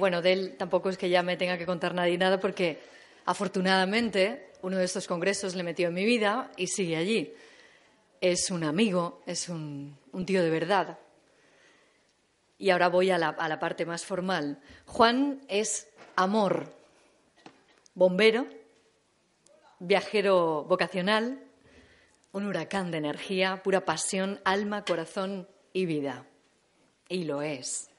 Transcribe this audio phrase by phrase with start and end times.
[0.00, 2.80] bueno, de él tampoco es que ya me tenga que contar nadie nada porque
[3.24, 7.32] afortunadamente uno de estos congresos le metió en mi vida y sigue allí.
[8.20, 10.98] Es un amigo, es un, tío de verdad.
[12.58, 14.60] Y ahora voy a la parte más formal.
[14.86, 16.66] Juan es amor,
[17.94, 18.46] bombero,
[19.78, 21.42] viajero vocacional,
[22.32, 26.26] un huracán de energía, pura pasión, alma, corazón y vida.
[27.08, 27.89] Y lo es.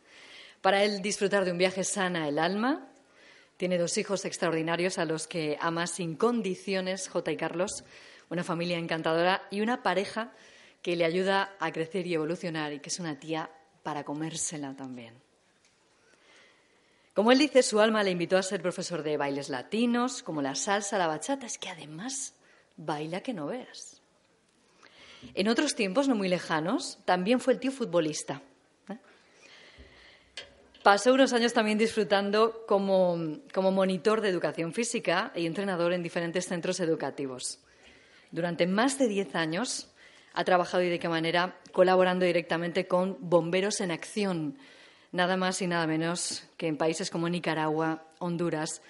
[0.61, 2.87] Para él disfrutar de un viaje sana el alma.
[3.57, 7.83] Tiene dos hijos extraordinarios a los que ama sin condiciones, J y Carlos,
[8.29, 10.31] una familia encantadora y una pareja
[10.81, 13.49] que le ayuda a crecer y evolucionar y que es una tía
[13.83, 15.13] para comérsela también.
[17.13, 20.55] Como él dice, su alma le invitó a ser profesor de bailes latinos, como la
[20.55, 22.33] salsa, la bachata, es que además
[22.77, 24.01] baila que no veas.
[25.33, 28.41] En otros tiempos no muy lejanos, también fue el tío futbolista.
[30.83, 33.15] Pasó unos años también disfrutando como,
[33.71, 37.59] monitor de educación física y entrenador en diferentes centros educativos.
[38.31, 39.91] Durante más de diez años
[40.33, 44.57] ha trabajado y de qué manera colaborando directamente con Bomberos en Acción,
[45.11, 48.81] nada más y nada menos que en países como Nicaragua, Honduras,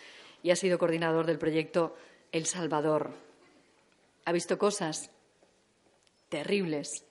[0.43, 1.97] y ha sido coordinador del proyecto
[2.31, 3.11] El Salvador.
[4.23, 5.11] Ha visto cosas
[6.29, 7.03] terribles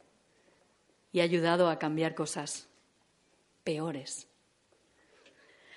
[1.13, 2.67] y ha ayudado a cambiar cosas
[3.63, 4.30] peores.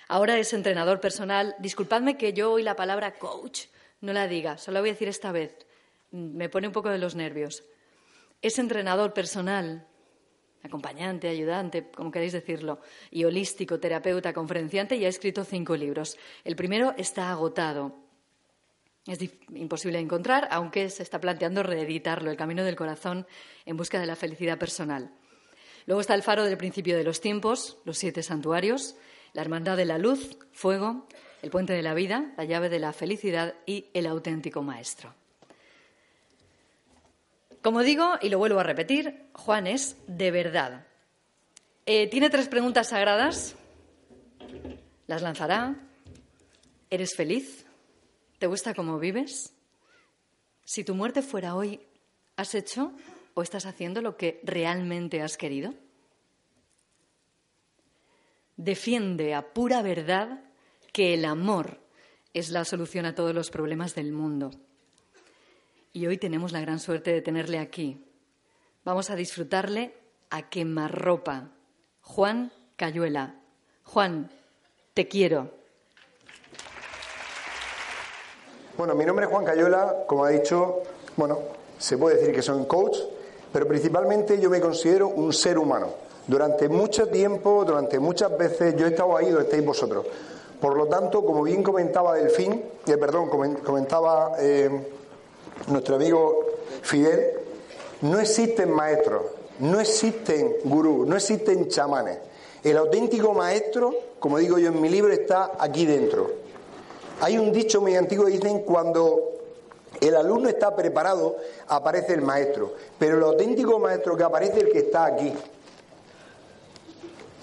[0.08, 1.54] Ahora es entrenador personal.
[1.58, 3.66] Disculpadme que yo hoy la palabra coach
[4.00, 5.66] no la diga, solo voy a decir esta vez.
[6.10, 7.64] Me pone un poco de los nervios.
[8.42, 9.86] Es entrenador personal,
[10.62, 16.18] acompañante, ayudante, como queréis decirlo, y holístico, terapeuta, conferenciante y ha escrito cinco libros.
[16.44, 17.96] El primero está agotado.
[19.06, 19.18] Es
[19.54, 23.26] imposible encontrar, aunque se está planteando reeditarlo, El Camino del Corazón
[23.66, 25.10] en busca de la felicidad personal.
[25.86, 28.96] Luego está El Faro del Principio de los Tiempos, Los Siete Santuarios,
[29.34, 31.06] la Hermandad de la Luz, Fuego,
[31.42, 35.14] el Puente de la Vida, la llave de la felicidad y el auténtico Maestro.
[37.60, 40.86] Como digo, y lo vuelvo a repetir, Juan es de verdad.
[41.86, 43.56] Eh, tiene tres preguntas sagradas.
[45.06, 45.76] Las lanzará.
[46.88, 47.66] ¿Eres feliz?
[48.38, 49.52] ¿Te gusta cómo vives?
[50.64, 51.80] Si tu muerte fuera hoy,
[52.36, 52.92] ¿has hecho
[53.34, 55.74] o estás haciendo lo que realmente has querido?
[58.56, 60.40] Defiende a pura verdad
[60.92, 61.80] que el amor
[62.32, 64.50] es la solución a todos los problemas del mundo.
[65.92, 68.04] Y hoy tenemos la gran suerte de tenerle aquí.
[68.84, 69.94] Vamos a disfrutarle
[70.30, 71.50] a quemarropa.
[72.00, 73.40] Juan Cayuela.
[73.84, 74.30] Juan,
[74.92, 75.50] te quiero.
[78.76, 80.82] Bueno, mi nombre es Juan Cayuela, como ha dicho,
[81.16, 81.38] bueno,
[81.78, 82.96] se puede decir que soy un coach,
[83.52, 85.94] pero principalmente yo me considero un ser humano.
[86.26, 90.06] Durante mucho tiempo, durante muchas veces, yo he estado ahí donde estáis vosotros.
[90.60, 93.28] Por lo tanto, como bien comentaba Delfín, eh, perdón,
[93.62, 94.70] comentaba eh,
[95.66, 96.46] nuestro amigo
[96.82, 97.32] Fidel,
[98.00, 99.22] no existen maestros,
[99.58, 102.18] no existen gurús, no existen chamanes.
[102.62, 106.30] El auténtico maestro, como digo yo en mi libro, está aquí dentro.
[107.20, 109.32] Hay un dicho muy antiguo que dicen cuando
[110.00, 111.36] el alumno está preparado,
[111.68, 112.72] aparece el maestro.
[112.98, 115.32] Pero el auténtico maestro que aparece es el que está aquí.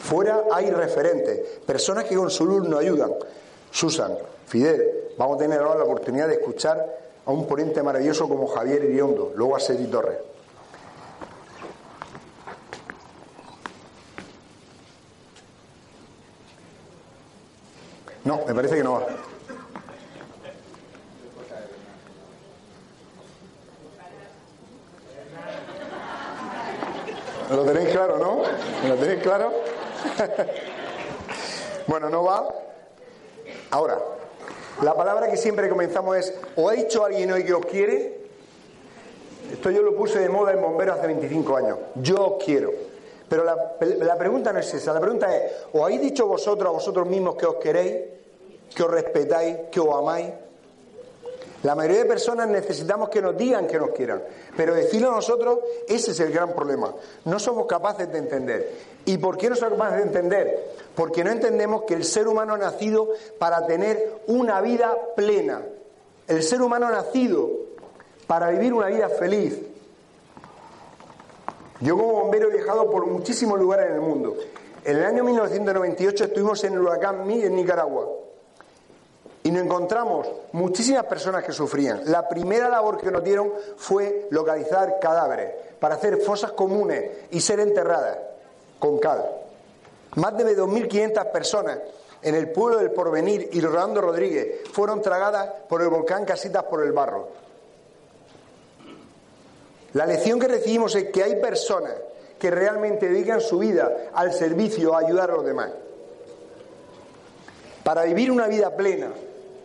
[0.01, 3.13] Fuera hay referentes, personas que con su luz nos ayudan.
[3.69, 4.17] Susan,
[4.47, 8.83] Fidel, vamos a tener ahora la oportunidad de escuchar a un ponente maravilloso como Javier
[8.83, 10.17] Iriondo, luego a Sergi Torres.
[18.25, 19.07] No, me parece que no va.
[27.51, 28.41] ¿Lo tenéis claro, no?
[28.87, 29.51] ¿Lo tenéis claro?
[31.87, 32.47] bueno, no va.
[33.71, 33.97] Ahora,
[34.81, 38.21] la palabra que siempre comenzamos es, ¿o ha dicho alguien hoy que os quiere?
[39.51, 41.77] Esto yo lo puse de moda en Bombero hace 25 años.
[41.95, 42.71] Yo os quiero.
[43.27, 44.93] Pero la, pregunta no es esa.
[44.93, 47.95] La pregunta es, ¿os habéis dicho vosotros a vosotros mismos que os queréis,
[48.75, 50.33] que os respetáis, que os amáis?
[51.63, 54.23] La mayoría de personas necesitamos que nos digan que nos quieran,
[54.57, 56.93] pero decirlo a nosotros, ese es el gran problema.
[57.25, 58.71] No somos capaces de entender.
[59.05, 60.73] ¿Y por qué no somos capaces de entender?
[60.95, 65.61] Porque no entendemos que el ser humano ha nacido para tener una vida plena.
[66.27, 67.49] El ser humano ha nacido
[68.25, 69.59] para vivir una vida feliz.
[71.79, 74.35] Yo como bombero he viajado por muchísimos lugares en el mundo.
[74.83, 78.20] En el año 1998 estuvimos en el huracán Mi en Nicaragua.
[79.43, 82.01] Y nos encontramos muchísimas personas que sufrían.
[82.05, 87.59] La primera labor que nos dieron fue localizar cadáveres para hacer fosas comunes y ser
[87.59, 88.17] enterradas
[88.77, 89.25] con cal.
[90.15, 91.79] Más de 2.500 personas
[92.21, 96.83] en el pueblo del Porvenir y Rolando Rodríguez fueron tragadas por el volcán Casitas por
[96.83, 97.29] el barro.
[99.93, 101.93] La lección que recibimos es que hay personas
[102.39, 105.71] que realmente dedican su vida al servicio, a ayudar a los demás.
[107.83, 109.11] Para vivir una vida plena,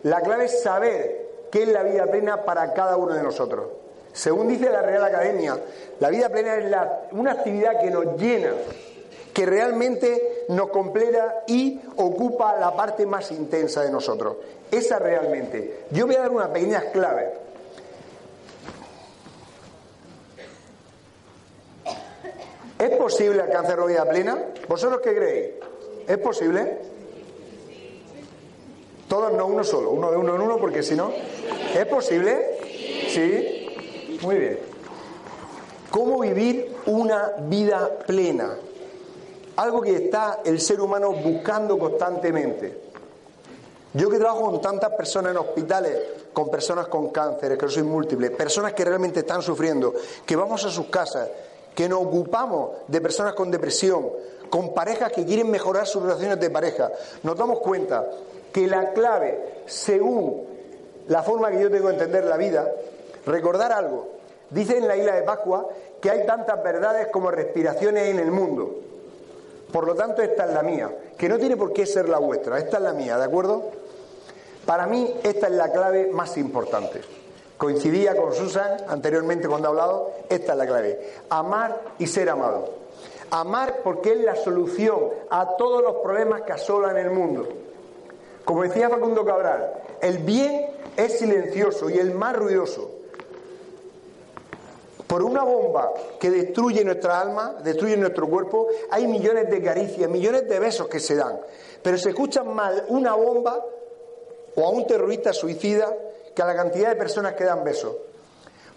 [0.03, 3.67] la clave es saber qué es la vida plena para cada uno de nosotros.
[4.13, 5.57] Según dice la Real Academia,
[5.99, 6.75] la vida plena es
[7.11, 8.51] una actividad que nos llena,
[9.33, 14.37] que realmente nos completa y ocupa la parte más intensa de nosotros.
[14.71, 15.85] Esa realmente.
[15.91, 17.29] Yo voy a dar unas pequeñas claves.
[22.79, 24.37] ¿Es posible alcanzar una vida plena?
[24.67, 25.49] ¿Vosotros qué creéis?
[26.07, 26.77] ¿Es posible?
[29.17, 31.09] Todos no uno solo, uno de uno en uno, porque si no.
[31.75, 32.59] ¿Es posible?
[33.09, 34.19] Sí.
[34.21, 34.59] Muy bien.
[35.89, 38.55] ¿Cómo vivir una vida plena?
[39.55, 42.79] Algo que está el ser humano buscando constantemente.
[43.95, 45.99] Yo que trabajo con tantas personas en hospitales,
[46.31, 49.95] con personas con cáncer, que soy múltiple, personas que realmente están sufriendo,
[50.27, 51.27] que vamos a sus casas,
[51.73, 54.11] que nos ocupamos de personas con depresión,
[54.51, 56.91] con parejas que quieren mejorar sus relaciones de pareja,
[57.23, 58.05] nos damos cuenta
[58.51, 60.45] que la clave, según
[61.07, 62.71] la forma que yo tengo de entender la vida,
[63.25, 64.07] recordar algo.
[64.49, 65.67] Dice en la isla de Pascua
[66.01, 68.75] que hay tantas verdades como respiraciones en el mundo.
[69.71, 72.57] Por lo tanto, esta es la mía, que no tiene por qué ser la vuestra,
[72.57, 73.63] esta es la mía, ¿de acuerdo?
[74.65, 77.01] Para mí, esta es la clave más importante.
[77.57, 81.13] Coincidía con Susan anteriormente cuando ha hablado, esta es la clave.
[81.29, 82.69] Amar y ser amado.
[83.31, 87.47] Amar porque es la solución a todos los problemas que asolan el mundo.
[88.47, 92.91] Como decía Facundo Cabral, el bien es silencioso y el más ruidoso.
[95.05, 100.47] Por una bomba que destruye nuestra alma, destruye nuestro cuerpo, hay millones de caricias, millones
[100.47, 101.41] de besos que se dan.
[101.83, 103.61] Pero se escuchan mal una bomba
[104.55, 105.93] o a un terrorista suicida
[106.33, 107.97] que a la cantidad de personas que dan besos.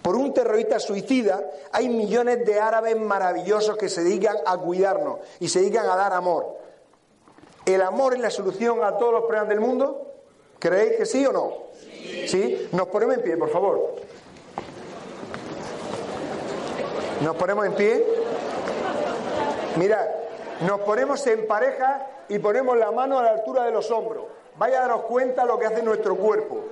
[0.03, 5.49] Por un terrorista suicida hay millones de árabes maravillosos que se dedican a cuidarnos y
[5.49, 6.59] se dedican a dar amor.
[7.75, 10.07] ¿El amor es la solución a todos los problemas del mundo?
[10.59, 11.53] ¿Creéis que sí o no?
[12.27, 12.69] Sí.
[12.73, 13.95] Nos ponemos en pie, por favor.
[17.23, 18.07] Nos ponemos en pie.
[19.77, 20.05] Mirad,
[20.67, 24.25] nos ponemos en pareja y ponemos la mano a la altura de los hombros.
[24.57, 26.65] Vaya a daros cuenta lo que hace nuestro cuerpo.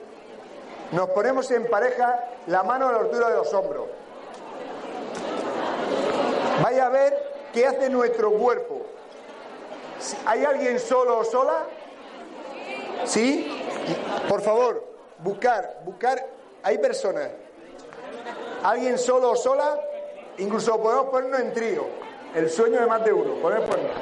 [0.91, 3.85] Nos ponemos en pareja la mano a la altura de los hombros.
[6.63, 8.83] Vaya a ver qué hace nuestro cuerpo.
[10.27, 11.67] ¿Hay alguien solo o sola?
[13.05, 13.63] ¿Sí?
[14.29, 14.85] Por favor,
[15.19, 16.25] buscar, buscar.
[16.63, 17.29] Hay personas.
[18.63, 19.81] ¿Alguien solo o sola?
[20.39, 21.87] Incluso podemos ponernos en trío.
[22.35, 23.35] El sueño de más de uno.
[23.41, 23.97] Podemos ponernos.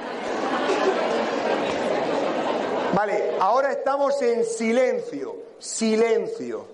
[2.94, 5.36] Vale, ahora estamos en silencio.
[5.58, 6.66] Silencio.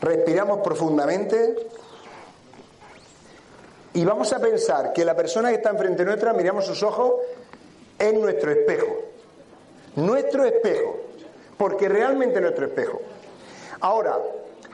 [0.00, 1.68] Respiramos profundamente.
[3.94, 7.14] Y vamos a pensar que la persona que está enfrente nuestra, miramos sus ojos,
[7.98, 8.96] es nuestro espejo.
[9.96, 10.96] Nuestro espejo.
[11.58, 13.00] Porque realmente nuestro espejo.
[13.80, 14.18] Ahora,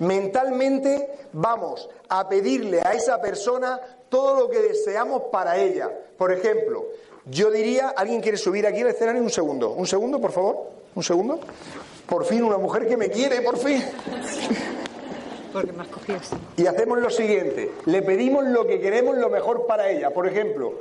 [0.01, 5.91] mentalmente vamos a pedirle a esa persona todo lo que deseamos para ella.
[6.17, 6.87] Por ejemplo,
[7.25, 9.23] yo diría, ¿alguien quiere subir aquí al escenario?
[9.23, 9.71] Un segundo.
[9.71, 10.71] Un segundo, por favor.
[10.95, 11.41] Un segundo.
[12.07, 13.83] Por fin, una mujer que me quiere, por fin.
[16.57, 20.11] Y hacemos lo siguiente, le pedimos lo que queremos, lo mejor para ella.
[20.11, 20.75] Por ejemplo,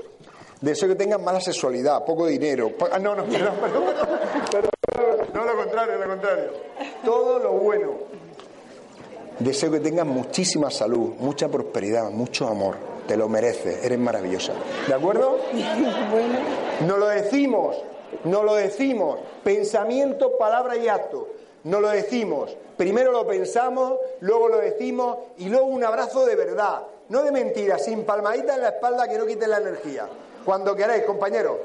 [0.61, 2.71] deseo que tengan mala sexualidad, poco dinero.
[2.91, 3.53] Ah, no, no, perdón,
[4.51, 4.71] perdón,
[5.33, 6.49] No, lo contrario, lo contrario.
[7.03, 7.91] Todo lo bueno.
[9.39, 12.77] Deseo que tengan muchísima salud, mucha prosperidad, mucho amor.
[13.05, 14.53] Te lo mereces, eres maravillosa.
[14.87, 15.37] ¿De acuerdo?
[16.11, 16.39] Bueno.
[16.87, 17.75] No lo decimos,
[18.23, 19.19] no lo decimos.
[19.43, 21.27] Pensamiento, palabra y acto.
[21.63, 22.55] No lo decimos.
[22.77, 26.81] Primero lo pensamos, luego lo decimos y luego un abrazo de verdad.
[27.07, 30.07] No de mentira, sin palmadita en la espalda que no quite la energía.
[30.43, 31.57] Cuando queráis, compañeros.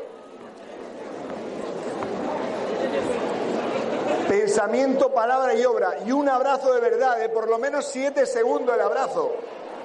[4.28, 5.96] Pensamiento, palabra y obra.
[6.06, 9.32] Y un abrazo de verdad, de por lo menos siete segundos el abrazo.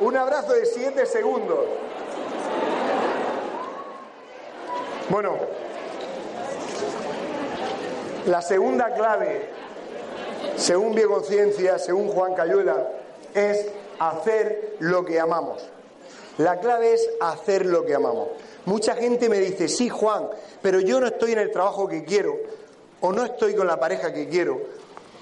[0.02, 1.60] Un abrazo de siete segundos.
[5.10, 5.36] Bueno,
[8.28, 9.50] la segunda clave
[10.58, 12.88] según Bioconciencia, según Juan Cayuela,
[13.34, 13.66] es
[14.00, 15.68] hacer lo que amamos.
[16.38, 18.30] La clave es hacer lo que amamos.
[18.66, 20.28] Mucha gente me dice, sí, Juan,
[20.62, 22.36] pero yo no estoy en el trabajo que quiero,
[23.02, 24.60] o no estoy con la pareja que quiero,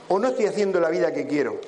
[0.08, 1.60] o no estoy haciendo la vida que quiero.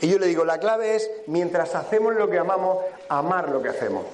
[0.00, 2.78] Y yo le digo, la clave es, mientras hacemos lo que amamos,
[3.08, 4.04] amar lo que hacemos.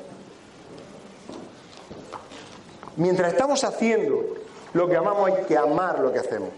[2.97, 4.35] Mientras estamos haciendo
[4.75, 6.51] lo que amamos hay que amar lo que hacemos.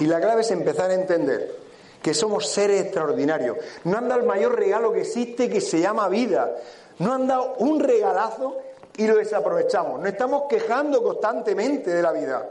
[0.00, 1.64] Y la clave es empezar a entender
[2.02, 3.56] que somos seres extraordinarios.
[3.84, 6.54] No han dado el mayor regalo que existe que se llama vida.
[6.98, 8.58] No han dado un regalazo
[8.96, 10.00] y lo desaprovechamos.
[10.00, 12.46] Nos estamos quejando constantemente de la vida.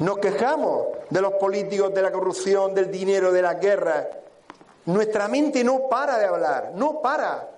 [0.00, 4.08] Nos quejamos de los políticos, de la corrupción, del dinero, de la guerra.
[4.86, 7.48] Nuestra mente no para de hablar, no para.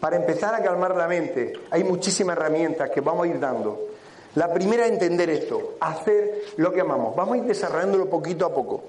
[0.00, 3.89] Para empezar a calmar la mente, hay muchísimas herramientas que vamos a ir dando.
[4.36, 7.16] La primera es entender esto, hacer lo que amamos.
[7.16, 8.84] Vamos a ir desarrollándolo poquito a poco.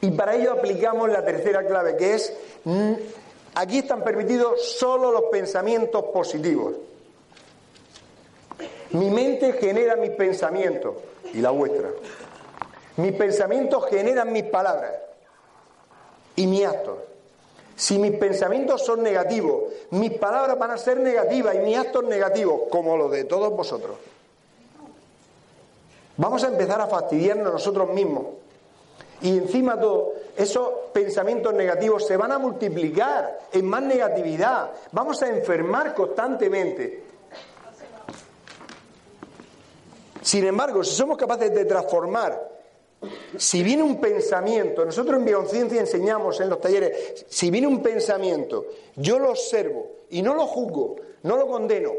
[0.00, 2.32] Y para ello aplicamos la tercera clave, que es,
[2.64, 2.92] mm,
[3.54, 6.74] aquí están permitidos solo los pensamientos positivos.
[8.90, 10.94] Mi mente genera mis pensamientos
[11.32, 11.90] y la vuestra.
[12.96, 14.92] Mis pensamientos generan mis palabras
[16.36, 16.98] y mis actos.
[17.82, 22.60] Si mis pensamientos son negativos, mis palabras van a ser negativas y mis actos negativos,
[22.70, 23.96] como los de todos vosotros.
[26.16, 28.26] Vamos a empezar a fastidiarnos nosotros mismos.
[29.20, 34.70] Y encima todo, esos pensamientos negativos se van a multiplicar en más negatividad.
[34.92, 37.02] Vamos a enfermar constantemente.
[40.20, 42.48] Sin embargo, si somos capaces de transformar
[43.36, 48.66] si viene un pensamiento, nosotros en Bionciencia enseñamos en los talleres, si viene un pensamiento,
[48.96, 51.92] yo lo observo y no lo juzgo, no lo condeno,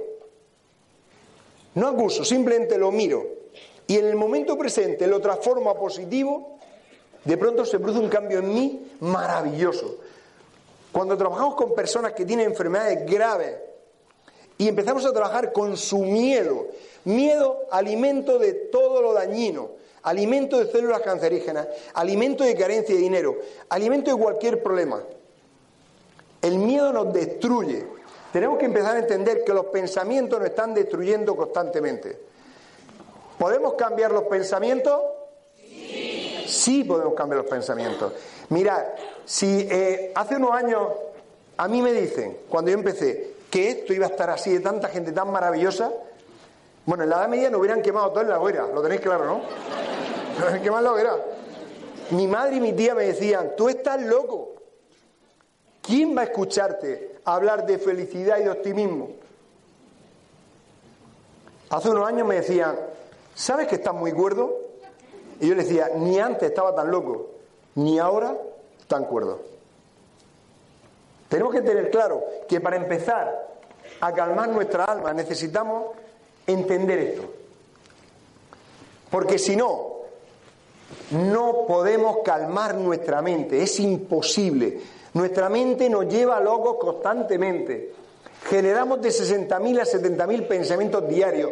[1.75, 3.43] no acuso, simplemente lo miro
[3.87, 6.59] y en el momento presente lo transformo a positivo,
[7.23, 9.97] de pronto se produce un cambio en mí maravilloso.
[10.91, 13.55] Cuando trabajamos con personas que tienen enfermedades graves
[14.57, 16.67] y empezamos a trabajar con su miedo,
[17.05, 19.71] miedo alimento de todo lo dañino,
[20.03, 23.37] alimento de células cancerígenas, alimento de carencia de dinero,
[23.69, 25.01] alimento de cualquier problema.
[26.41, 27.85] El miedo nos destruye.
[28.31, 32.17] Tenemos que empezar a entender que los pensamientos nos están destruyendo constantemente.
[33.37, 34.99] ¿Podemos cambiar los pensamientos?
[35.55, 36.43] Sí.
[36.47, 38.13] Sí podemos cambiar los pensamientos.
[38.49, 38.83] Mirad,
[39.25, 40.87] si eh, hace unos años
[41.57, 44.89] a mí me dicen, cuando yo empecé, que esto iba a estar así de tanta
[44.89, 45.91] gente tan maravillosa,
[46.85, 49.25] bueno, en la Edad Media nos hubieran quemado todo en la hoguera, lo tenéis claro,
[49.25, 49.41] ¿no?
[50.63, 51.15] ¿Qué más lo verá?
[52.11, 54.53] Mi madre y mi tía me decían, tú estás loco.
[55.81, 59.09] ¿Quién va a escucharte hablar de felicidad y de optimismo?
[61.69, 62.77] Hace unos años me decían,
[63.33, 64.59] ¿sabes que estás muy cuerdo?
[65.39, 67.31] Y yo le decía, ni antes estaba tan loco,
[67.75, 68.37] ni ahora
[68.87, 69.41] tan cuerdo.
[71.27, 73.49] Tenemos que tener claro que para empezar
[73.99, 75.95] a calmar nuestra alma necesitamos
[76.45, 77.33] entender esto.
[79.09, 80.02] Porque si no,
[81.11, 84.79] no podemos calmar nuestra mente, es imposible.
[85.13, 87.93] Nuestra mente nos lleva a locos constantemente.
[88.45, 91.51] Generamos de 60.000 a 70.000 pensamientos diarios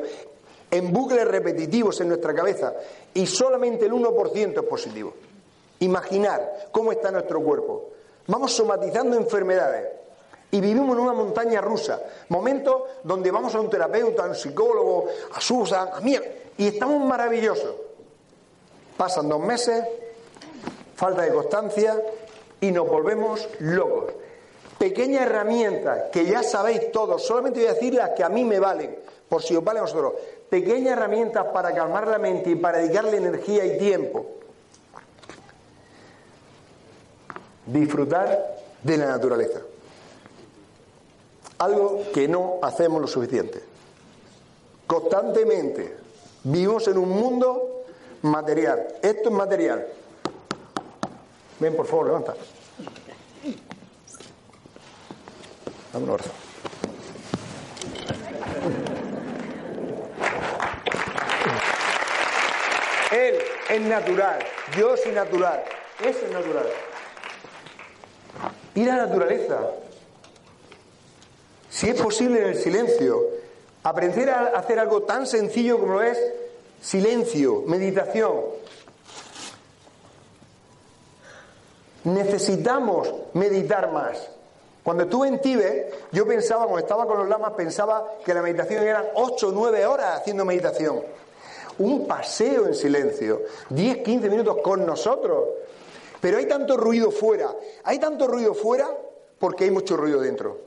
[0.70, 2.74] en bucles repetitivos en nuestra cabeza
[3.14, 5.14] y solamente el 1% es positivo.
[5.80, 7.90] Imaginar cómo está nuestro cuerpo.
[8.28, 9.88] Vamos somatizando enfermedades
[10.52, 12.02] y vivimos en una montaña rusa.
[12.30, 16.18] Momentos donde vamos a un terapeuta, a un psicólogo, a Susan, a mí,
[16.58, 17.76] y estamos maravillosos.
[19.02, 19.84] Pasan dos meses,
[20.96, 22.00] falta de constancia
[22.60, 24.14] y nos volvemos locos.
[24.78, 28.60] Pequeña herramienta que ya sabéis todos, solamente voy a decir las que a mí me
[28.60, 28.96] valen,
[29.28, 30.14] por si os vale a vosotros.
[30.48, 34.24] Pequeñas herramientas para calmar la mente y para dedicarle energía y tiempo.
[37.66, 39.62] Disfrutar de la naturaleza.
[41.58, 43.64] Algo que no hacemos lo suficiente.
[44.86, 45.98] Constantemente
[46.44, 47.81] vivimos en un mundo
[48.22, 48.88] material.
[49.02, 49.88] Esto es material.
[51.60, 52.34] Ven, por favor, levanta.
[55.94, 56.18] Dame un
[63.12, 63.36] Él
[63.70, 64.40] es natural,
[64.78, 65.64] yo soy natural,
[66.00, 66.66] eso es natural.
[68.74, 69.60] Y la naturaleza,
[71.70, 73.22] si es posible en el silencio,
[73.84, 76.18] aprender a hacer algo tan sencillo como lo es
[76.82, 78.42] silencio, meditación.
[82.04, 84.30] Necesitamos meditar más.
[84.84, 88.84] Cuando estuve en Tíbet, yo pensaba, cuando estaba con los lamas, pensaba que la meditación
[88.84, 91.04] eran 8 o 9 horas haciendo meditación.
[91.78, 95.50] Un paseo en silencio, 10, 15 minutos con nosotros.
[96.20, 98.90] Pero hay tanto ruido fuera, hay tanto ruido fuera
[99.40, 100.60] porque hay mucho ruido dentro.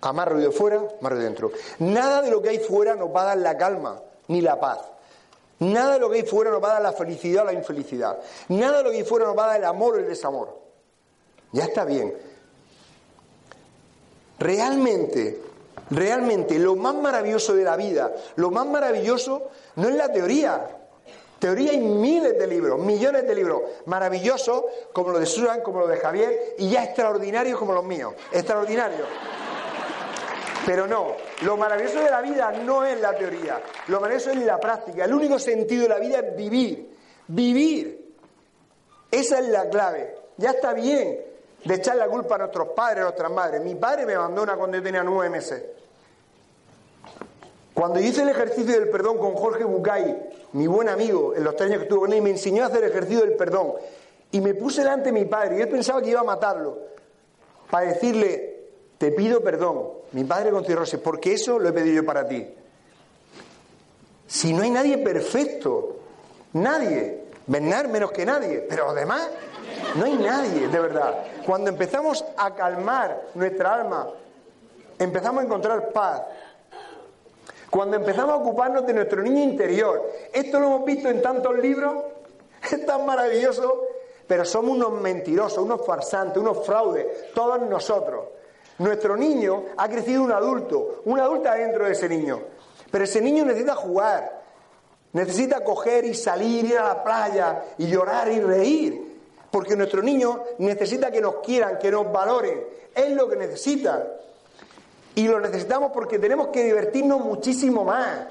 [0.00, 1.52] A más ruido fuera, más ruido dentro.
[1.78, 4.80] Nada de lo que hay fuera nos va a dar la calma ni la paz.
[5.58, 8.18] Nada de lo que hay fuera nos va a dar la felicidad o la infelicidad.
[8.48, 10.58] Nada de lo que hay fuera nos va a dar el amor o el desamor.
[11.52, 12.14] Ya está bien.
[14.38, 15.40] realmente,
[15.90, 20.68] realmente lo más maravilloso de la vida, lo más maravilloso no es la teoría.
[21.38, 25.88] Teoría hay miles de libros, millones de libros, maravillosos como los de Susan, como los
[25.88, 28.14] de Javier, y ya extraordinarios como los míos.
[28.32, 29.06] Extraordinarios.
[30.66, 34.58] Pero no, lo maravilloso de la vida no es la teoría, lo maravilloso es la
[34.58, 35.04] práctica.
[35.04, 36.96] El único sentido de la vida es vivir,
[37.28, 38.14] vivir.
[39.10, 40.14] Esa es la clave.
[40.36, 41.20] Ya está bien
[41.64, 43.60] de echar la culpa a nuestros padres, a nuestras madres.
[43.62, 45.62] Mi padre me abandona cuando tenía nueve meses.
[47.74, 51.68] Cuando hice el ejercicio del perdón con Jorge Bucay, mi buen amigo, en los tres
[51.68, 53.74] años que estuve con él, me enseñó a hacer el ejercicio del perdón.
[54.32, 56.78] Y me puse delante de mi padre y yo pensaba que iba a matarlo
[57.70, 58.45] para decirle,
[58.98, 62.46] te pido perdón, mi padre con cirrosis, porque eso lo he pedido yo para ti.
[64.26, 65.96] Si no hay nadie perfecto,
[66.54, 69.28] nadie, Bernard menos que nadie, pero además
[69.96, 71.24] no hay nadie, de verdad.
[71.44, 74.08] Cuando empezamos a calmar nuestra alma,
[74.98, 76.22] empezamos a encontrar paz.
[77.70, 82.04] Cuando empezamos a ocuparnos de nuestro niño interior, esto lo hemos visto en tantos libros,
[82.70, 83.82] es tan maravilloso,
[84.26, 88.35] pero somos unos mentirosos, unos farsantes, unos fraudes, todos nosotros.
[88.78, 92.40] Nuestro niño ha crecido un adulto, un adulto dentro de ese niño.
[92.90, 94.42] Pero ese niño necesita jugar,
[95.12, 99.16] necesita coger y salir, ir a la playa y llorar y reír.
[99.50, 102.62] Porque nuestro niño necesita que nos quieran, que nos valoren.
[102.94, 104.06] Es lo que necesita.
[105.14, 108.26] Y lo necesitamos porque tenemos que divertirnos muchísimo más.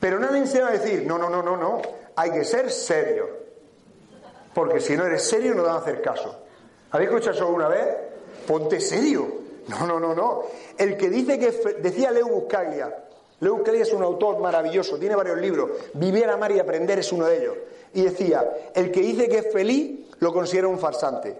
[0.00, 1.82] Pero nadie se va a decir, no, no, no, no, no,
[2.16, 3.28] hay que ser serio.
[4.54, 6.42] Porque si no eres serio no te van a hacer caso.
[6.90, 8.11] ¿Habéis escuchado eso alguna vez?
[8.46, 9.42] Ponte serio.
[9.68, 10.42] No, no, no, no.
[10.76, 11.50] El que dice que
[11.80, 12.92] decía Leo Buscaglia,
[13.40, 15.70] Leo Buscaglia es un autor maravilloso, tiene varios libros.
[15.94, 17.56] Vivir, amar y aprender es uno de ellos.
[17.94, 21.36] Y decía, el que dice que es feliz lo considera un farsante.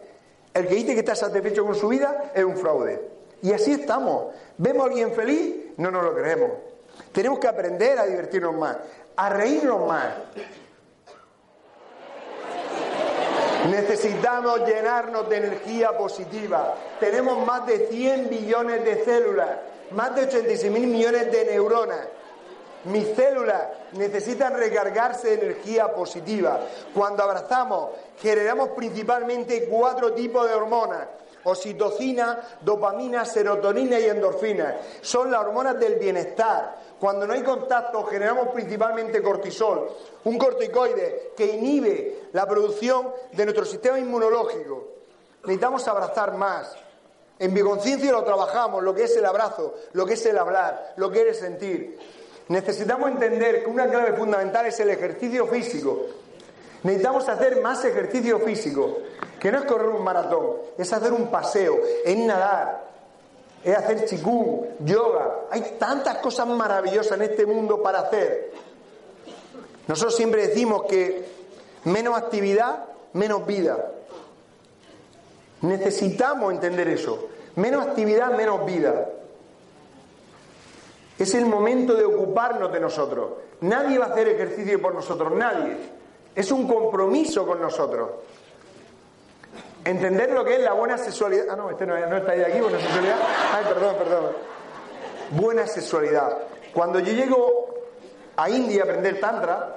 [0.53, 3.01] El que dice que está satisfecho con su vida es un fraude.
[3.43, 4.35] Y así estamos.
[4.59, 5.57] ¿Vemos a alguien feliz?
[5.77, 6.51] No nos lo creemos.
[7.13, 8.77] Tenemos que aprender a divertirnos más,
[9.17, 10.09] a reírnos más,
[13.71, 16.75] Necesitamos llenarnos de energía positiva.
[16.99, 19.51] Tenemos más de 100 billones de células,
[19.93, 22.09] más de 86 mil millones de neuronas.
[22.85, 26.61] Mis células necesitan recargarse de energía positiva.
[26.93, 31.07] Cuando abrazamos, generamos principalmente cuatro tipos de hormonas
[31.45, 34.77] oxitocina, dopamina, serotonina y endorfina.
[35.01, 36.77] Son las hormonas del bienestar.
[37.03, 39.91] Cuando no hay contacto generamos principalmente cortisol,
[40.23, 44.87] un corticoide que inhibe la producción de nuestro sistema inmunológico.
[45.43, 46.77] Necesitamos abrazar más.
[47.41, 51.11] En conciencia lo trabajamos, lo que es el abrazo, lo que es el hablar, lo
[51.11, 51.99] que es sentir.
[52.47, 56.07] Necesitamos entender que una clave fundamental es el ejercicio físico.
[56.85, 58.99] Necesitamos hacer más ejercicio físico,
[59.41, 62.92] que no es correr un maratón, es hacer un paseo, es nadar,
[63.65, 65.47] es hacer chikung, yoga.
[65.51, 68.53] Hay tantas cosas maravillosas en este mundo para hacer.
[69.87, 71.25] Nosotros siempre decimos que
[71.85, 73.93] menos actividad, menos vida.
[75.63, 77.29] Necesitamos entender eso.
[77.57, 79.09] Menos actividad, menos vida.
[81.19, 83.33] Es el momento de ocuparnos de nosotros.
[83.61, 85.77] Nadie va a hacer ejercicio por nosotros, nadie.
[86.35, 88.11] Es un compromiso con nosotros.
[89.85, 91.47] Entender lo que es la buena sexualidad.
[91.51, 93.17] Ah, no, este no, está ahí de aquí, buena sexualidad.
[93.53, 94.33] Ay, perdón, perdón.
[95.31, 96.39] Buena sexualidad.
[96.73, 97.75] Cuando yo llego
[98.37, 99.77] a India a aprender Tantra,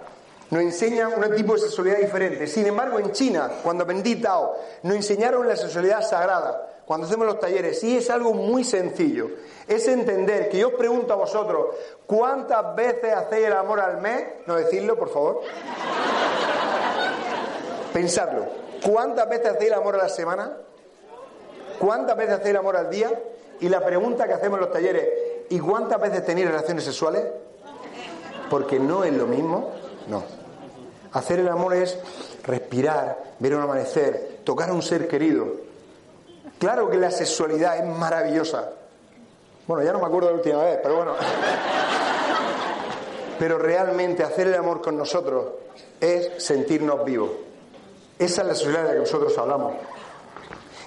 [0.51, 2.45] nos enseñan un tipo de sexualidad diferente.
[2.45, 6.71] Sin embargo, en China, cuando aprendí Tao, nos enseñaron la sexualidad sagrada.
[6.85, 9.29] Cuando hacemos los talleres, sí es algo muy sencillo.
[9.67, 14.23] Es entender que yo os pregunto a vosotros, ¿cuántas veces hacéis el amor al mes?
[14.45, 15.41] No decirlo, por favor.
[17.91, 18.54] Pensarlo.
[18.83, 20.51] ¿Cuántas veces hacéis el amor a la semana?
[21.79, 23.11] ¿Cuántas veces hacéis el amor al día?
[23.59, 25.07] Y la pregunta que hacemos en los talleres,
[25.49, 27.23] ¿y cuántas veces tenéis relaciones sexuales?
[28.49, 29.71] Porque no es lo mismo,
[30.07, 30.23] no.
[31.13, 31.97] Hacer el amor es
[32.43, 35.47] respirar, ver un amanecer, tocar a un ser querido.
[36.59, 38.71] Claro que la sexualidad es maravillosa.
[39.67, 41.13] Bueno, ya no me acuerdo de la última vez, pero bueno.
[43.37, 45.45] Pero realmente hacer el amor con nosotros
[45.99, 47.31] es sentirnos vivos.
[48.17, 49.73] Esa es la sociedad de la que nosotros hablamos.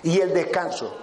[0.02, 0.94] Y el descanso.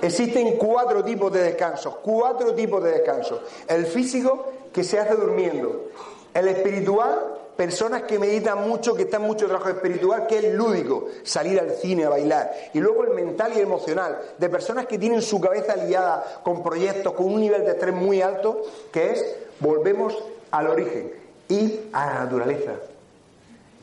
[0.00, 3.42] Existen cuatro tipos de descansos, cuatro tipos de descanso.
[3.68, 5.90] El físico, que se hace durmiendo.
[6.34, 11.60] El espiritual, personas que meditan mucho, que están mucho trabajo espiritual, que es lúdico, salir
[11.60, 12.52] al cine a bailar.
[12.72, 17.12] Y luego el mental y emocional, de personas que tienen su cabeza liada con proyectos,
[17.12, 20.16] con un nivel de estrés muy alto, que es volvemos
[20.50, 21.12] al origen,
[21.48, 22.72] ir a la naturaleza.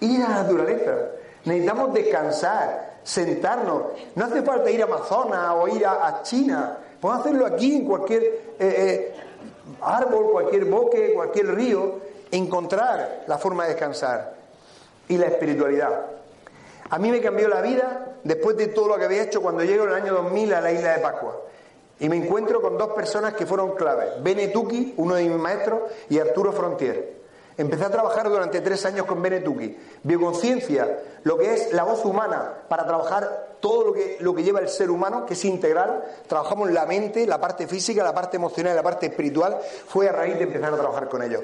[0.02, 0.96] Ir a la naturaleza.
[1.46, 3.84] Necesitamos descansar, sentarnos.
[4.16, 6.78] No hace falta ir a Amazonas o ir a, China.
[7.00, 9.16] Podemos hacerlo aquí, en cualquier eh, eh,
[9.82, 12.00] árbol, cualquier bosque, cualquier río,
[12.32, 14.36] encontrar la forma de descansar.
[15.08, 16.06] Y la espiritualidad.
[16.92, 19.86] A mí me cambió la vida después de todo lo que había hecho cuando llego
[19.86, 21.42] en el año 2000 a la isla de Pascua.
[22.00, 24.24] Y me encuentro con dos personas que fueron claves.
[24.24, 27.19] Benetuki, uno de mis maestros, y Arturo Frontier.
[27.60, 29.78] Empecé a trabajar durante tres años con Benetuki.
[30.04, 34.62] Bioconciencia, lo que es la voz humana, para trabajar todo lo que, lo que lleva
[34.62, 36.06] el ser humano, que es integral.
[36.26, 39.58] Trabajamos la mente, la parte física, la parte emocional y la parte espiritual.
[39.88, 41.42] Fue a raíz de empezar a trabajar con ellos.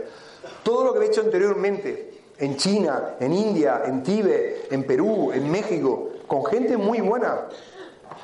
[0.63, 5.51] Todo lo que he hecho anteriormente, en China, en India, en Tíbet, en Perú, en
[5.51, 7.41] México, con gente muy buena.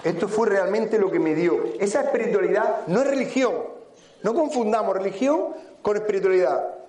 [0.01, 1.61] Esto fue realmente lo que me dio.
[1.77, 3.51] Esa espiritualidad no es religión.
[4.23, 5.47] No confundamos religión
[5.81, 6.80] con espiritualidad.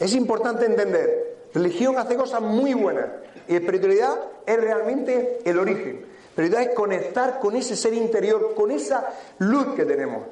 [0.00, 3.06] Es importante entender, religión hace cosas muy buenas
[3.48, 6.06] y espiritualidad es realmente el origen.
[6.28, 10.24] Espiritualidad es conectar con ese ser interior, con esa luz que tenemos.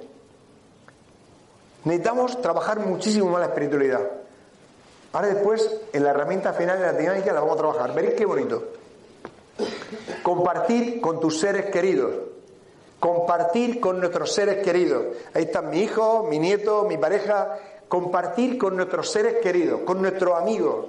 [1.84, 4.00] Necesitamos trabajar muchísimo más la espiritualidad.
[5.12, 7.94] Ahora después, en la herramienta final de la dinámica la vamos a trabajar.
[7.94, 8.62] Veréis qué bonito.
[10.22, 12.14] Compartir con tus seres queridos.
[12.98, 15.16] Compartir con nuestros seres queridos.
[15.34, 17.58] Ahí están mi hijo, mi nieto, mi pareja,
[17.92, 20.86] compartir con nuestros seres queridos, con nuestros amigos.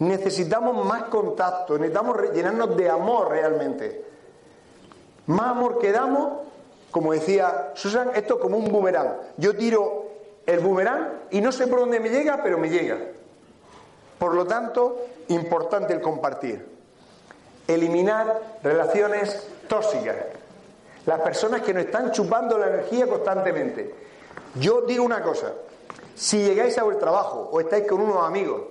[0.00, 4.04] Necesitamos más contacto, necesitamos llenarnos de amor realmente.
[5.26, 6.40] Más amor que damos,
[6.90, 9.12] como decía Susan, esto es como un boomerang.
[9.36, 10.06] Yo tiro
[10.44, 12.98] el boomerang y no sé por dónde me llega, pero me llega.
[14.18, 16.66] Por lo tanto, importante el compartir.
[17.68, 20.16] Eliminar relaciones tóxicas.
[21.06, 23.94] Las personas que nos están chupando la energía constantemente.
[24.56, 25.52] Yo digo una cosa,
[26.16, 28.62] si llegáis a vuestro trabajo o estáis con unos amigos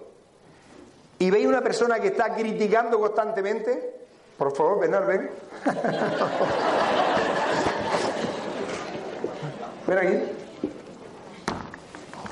[1.20, 5.30] y veis una persona que está criticando constantemente, por favor, ven, ven.
[9.88, 10.18] ven aquí.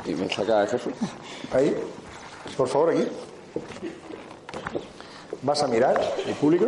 [0.05, 0.91] Y me saca Jesús.
[1.53, 1.73] Ahí.
[2.57, 3.07] Por favor, aquí.
[5.43, 6.67] Vas a mirar el público.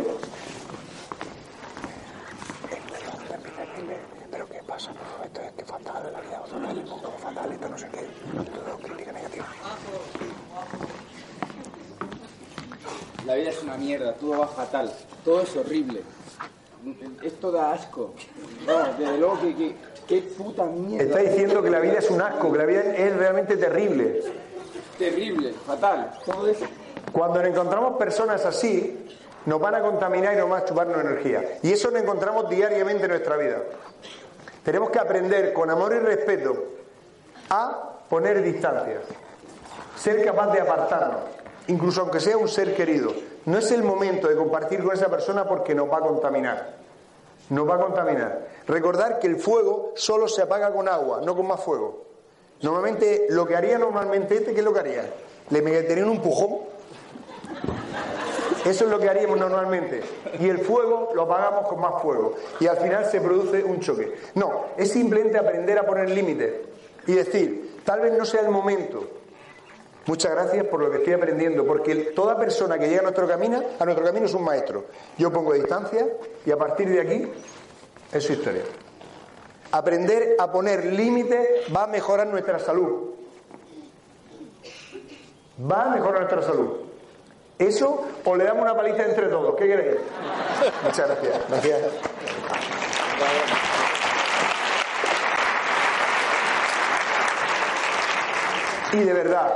[4.30, 4.90] Pero ¿qué pasa?
[5.24, 8.06] Esto es que fatal, la vida fatal, el mundo fatal, esto no sé qué.
[8.50, 9.46] Todo crítica negativa.
[13.26, 14.92] La vida es una mierda, todo va fatal,
[15.24, 16.02] todo es horrible.
[17.22, 18.14] Esto da asco.
[18.66, 21.04] No, desde luego que, que qué puta mierda.
[21.04, 24.22] Está diciendo que la vida es un asco, que la vida es realmente terrible.
[24.98, 26.58] Terrible, fatal, todo es
[27.12, 28.96] Cuando nos encontramos personas así,
[29.46, 31.58] nos van a contaminar y nos van a chuparnos energía.
[31.62, 33.62] Y eso lo encontramos diariamente en nuestra vida.
[34.66, 36.52] Tenemos que aprender con amor y respeto
[37.50, 39.04] a poner distancias,
[39.94, 41.20] ser capaz de apartarnos,
[41.68, 43.12] incluso aunque sea un ser querido.
[43.44, 46.74] No es el momento de compartir con esa persona porque nos va a contaminar.
[47.48, 48.48] Nos va a contaminar.
[48.66, 52.02] Recordar que el fuego solo se apaga con agua, no con más fuego.
[52.60, 55.08] Normalmente, lo que haría normalmente este, ¿qué es lo que haría?
[55.48, 56.58] Le metería un empujón.
[58.66, 60.02] Eso es lo que haríamos normalmente.
[60.40, 62.34] Y el fuego lo apagamos con más fuego.
[62.58, 64.12] Y al final se produce un choque.
[64.34, 66.52] No, es simplemente aprender a poner límites.
[67.06, 69.08] Y decir, tal vez no sea el momento.
[70.06, 73.62] Muchas gracias por lo que estoy aprendiendo, porque toda persona que llega a nuestro camino,
[73.78, 74.86] a nuestro camino es un maestro.
[75.16, 76.04] Yo pongo distancia
[76.44, 77.32] y a partir de aquí
[78.12, 78.62] es su historia.
[79.70, 83.14] Aprender a poner límites va a mejorar nuestra salud.
[85.70, 86.85] Va a mejorar nuestra salud.
[87.58, 89.54] Eso o le damos una paliza entre todos.
[89.56, 89.96] ¿Qué queréis?
[90.84, 91.48] Muchas gracias.
[91.48, 91.80] Gracias.
[98.92, 99.54] Y de verdad,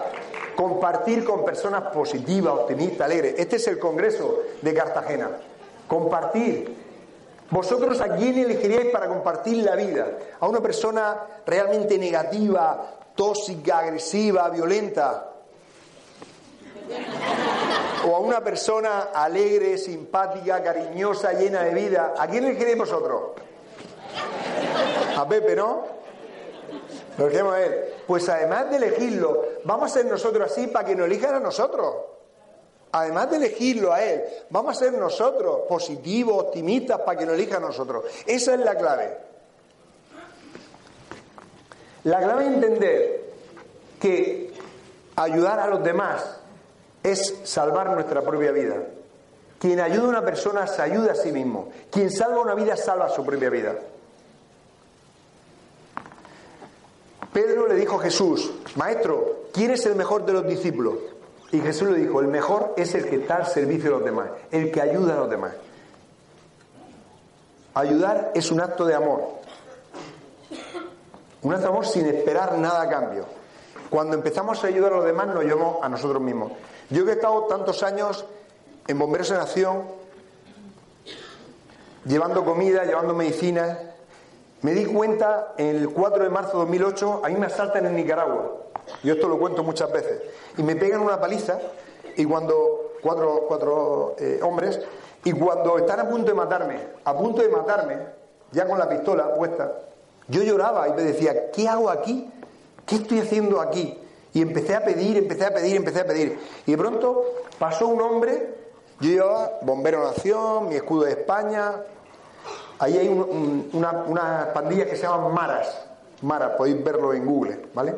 [0.57, 3.35] compartir con personas positivas, optimistas, alegres.
[3.39, 5.31] Este es el Congreso de Cartagena.
[5.87, 6.91] Compartir.
[7.51, 10.07] ¿Vosotros a quién elegiríais para compartir la vida?
[10.39, 15.27] ¿A una persona realmente negativa, tóxica, agresiva, violenta?
[18.07, 22.15] ¿O a una persona alegre, simpática, cariñosa, llena de vida?
[22.19, 23.23] ¿A quién elegiréis vosotros?
[25.17, 25.85] A Pepe, ¿no?
[27.19, 27.85] Lo elegimos a él.
[28.07, 31.95] Pues además de elegirlo, vamos a ser nosotros así para que nos elijan a nosotros.
[32.93, 37.59] Además de elegirlo a él, vamos a ser nosotros positivos, optimistas, para que nos elija
[37.59, 38.05] a nosotros.
[38.27, 39.17] Esa es la clave.
[42.05, 43.25] La clave es entender
[44.01, 44.53] que
[45.17, 46.40] ayudar a los demás
[47.03, 48.77] es salvar nuestra propia vida.
[49.59, 51.69] Quien ayuda a una persona se ayuda a sí mismo.
[51.91, 53.75] Quien salva una vida salva su propia vida.
[57.33, 60.95] Pedro le dijo a Jesús, Maestro, ¿quién es el mejor de los discípulos?
[61.53, 64.31] Y Jesús le dijo, el mejor es el que está al servicio de los demás,
[64.51, 65.53] el que ayuda a los demás.
[67.75, 69.41] Ayudar es un acto de amor.
[71.43, 73.27] Un acto de amor sin esperar nada a cambio.
[73.91, 76.53] Cuando empezamos a ayudar a los demás, nos ayudamos a nosotros mismos.
[76.91, 78.25] Yo que he estado tantos años
[78.89, 79.83] en Bomberos en Acción,
[82.05, 83.79] llevando comida, llevando medicinas,
[84.63, 87.95] me di cuenta en el 4 de marzo de 2008, a mí me asaltan en
[87.95, 88.57] Nicaragua.
[89.05, 90.21] Yo esto lo cuento muchas veces.
[90.59, 91.61] Y me pegan una paliza,
[92.17, 94.81] y cuando, cuatro, cuatro eh, hombres,
[95.23, 97.99] y cuando están a punto de matarme, a punto de matarme,
[98.51, 99.71] ya con la pistola puesta,
[100.27, 102.29] yo lloraba y me decía, ¿qué hago aquí?
[102.85, 103.97] ¿Qué estoy haciendo aquí?
[104.33, 106.39] Y empecé a pedir, empecé a pedir, empecé a pedir.
[106.67, 107.25] Y de pronto
[107.59, 108.55] pasó un hombre,
[109.01, 111.73] yo llevaba bombero nación, mi escudo de España.
[112.79, 115.87] Ahí hay una, una pandilla que se llama Maras.
[116.23, 117.95] Maras, podéis verlo en Google, ¿vale?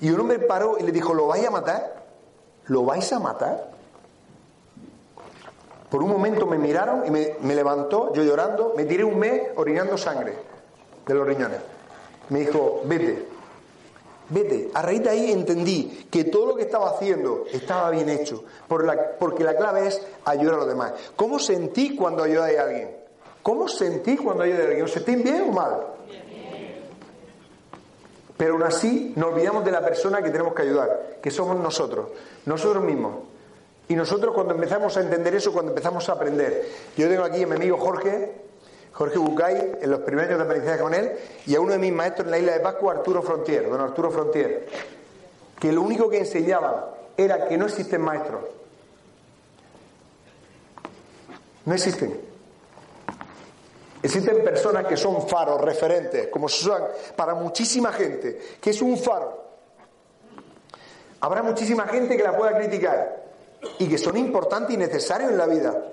[0.00, 2.04] Y un hombre paró y le dijo, ¿lo vais a matar?
[2.66, 3.70] ¿Lo vais a matar?
[5.90, 9.48] Por un momento me miraron y me, me levantó, yo llorando, me tiré un mes
[9.56, 10.38] orinando sangre
[11.04, 11.58] de los riñones.
[12.28, 13.26] Me dijo, vete,
[14.30, 18.44] Vete, a raíz de ahí entendí que todo lo que estaba haciendo estaba bien hecho,
[18.68, 20.92] porque la clave es ayudar a los demás.
[21.16, 22.96] ¿Cómo sentí cuando ayudé a alguien?
[23.42, 24.84] ¿Cómo sentí cuando ayudé a alguien?
[24.84, 25.80] ¿Os sentí bien o mal?
[28.36, 32.08] Pero aún así nos olvidamos de la persona que tenemos que ayudar, que somos nosotros,
[32.46, 33.16] nosotros mismos.
[33.88, 36.66] Y nosotros cuando empezamos a entender eso, cuando empezamos a aprender.
[36.96, 38.32] Yo tengo aquí a mi amigo Jorge,
[39.00, 41.12] Jorge Bucay, en los primeros años de aprendizaje con él,
[41.46, 44.10] y a uno de mis maestros en la isla de Pascua, Arturo Frontier, don Arturo
[44.10, 44.68] Frontier,
[45.58, 48.42] que lo único que enseñaba era que no existen maestros.
[51.64, 52.20] No existen.
[54.02, 56.82] Existen personas que son faros, referentes, como son
[57.16, 59.44] para muchísima gente, que es un faro.
[61.20, 63.24] Habrá muchísima gente que la pueda criticar
[63.78, 65.84] y que son importantes y necesarios en la vida.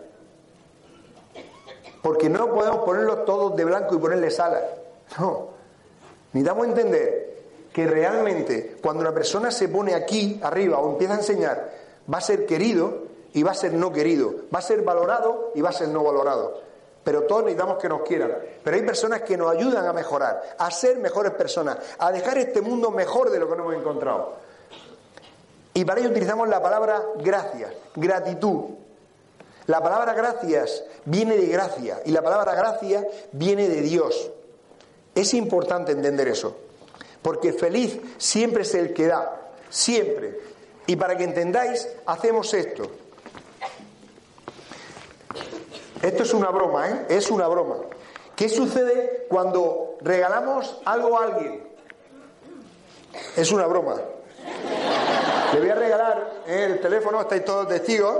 [2.01, 4.63] Porque no podemos ponerlos todos de blanco y ponerles alas.
[5.19, 5.49] No.
[6.33, 7.37] Necesitamos entender
[7.73, 11.71] que realmente cuando una persona se pone aquí arriba o empieza a enseñar,
[12.11, 15.61] va a ser querido y va a ser no querido, va a ser valorado y
[15.61, 16.61] va a ser no valorado.
[17.03, 18.33] Pero todos necesitamos que nos quieran.
[18.63, 22.61] Pero hay personas que nos ayudan a mejorar, a ser mejores personas, a dejar este
[22.61, 24.33] mundo mejor de lo que nos hemos encontrado.
[25.73, 28.61] Y para ello utilizamos la palabra gracias, gratitud.
[29.67, 34.31] La palabra gracias viene de gracia y la palabra gracia viene de Dios.
[35.13, 36.55] Es importante entender eso,
[37.21, 40.39] porque feliz siempre es el que da, siempre.
[40.85, 42.83] Y para que entendáis, hacemos esto.
[46.01, 47.05] Esto es una broma, ¿eh?
[47.09, 47.77] Es una broma.
[48.37, 51.67] ¿Qué sucede cuando regalamos algo a alguien?
[53.35, 53.95] Es una broma.
[55.53, 56.67] Le voy a regalar ¿eh?
[56.69, 58.19] el teléfono, estáis todos testigos.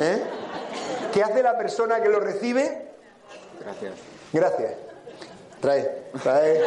[0.00, 0.22] ¿eh?
[1.14, 2.88] ¿Qué hace la persona que lo recibe?
[3.60, 3.92] Gracias.
[4.32, 4.72] Gracias.
[5.60, 6.60] Trae, trae.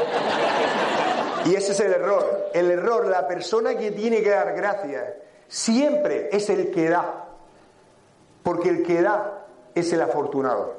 [1.43, 2.51] Y ese es el error.
[2.53, 5.03] El error, la persona que tiene que dar gracias,
[5.49, 7.25] siempre es el que da.
[8.41, 10.75] Porque el que da es el afortunado.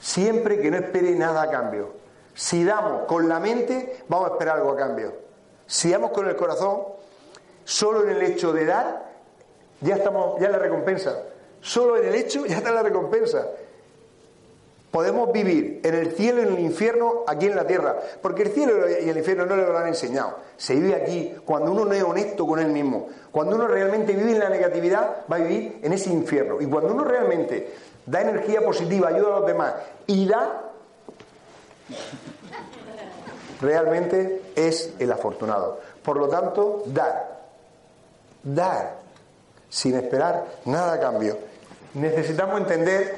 [0.00, 1.92] Siempre que no espere nada a cambio.
[2.32, 5.12] Si damos con la mente, vamos a esperar algo a cambio.
[5.66, 6.84] Si damos con el corazón,
[7.64, 9.12] solo en el hecho de dar,
[9.82, 11.33] ya estamos, ya la recompensa.
[11.64, 13.46] Solo en el hecho ya está la recompensa.
[14.90, 18.50] Podemos vivir en el cielo y en el infierno aquí en la tierra, porque el
[18.50, 20.36] cielo y el infierno no lo han enseñado.
[20.58, 23.08] Se vive aquí cuando uno no es honesto con él mismo.
[23.32, 26.60] Cuando uno realmente vive en la negatividad, va a vivir en ese infierno.
[26.60, 27.72] Y cuando uno realmente
[28.04, 29.74] da energía positiva, ayuda a los demás
[30.06, 30.70] y da,
[33.62, 35.80] realmente es el afortunado.
[36.04, 37.38] Por lo tanto, dar.
[38.42, 38.96] Dar
[39.70, 41.53] sin esperar nada a cambio
[41.94, 43.14] necesitamos entender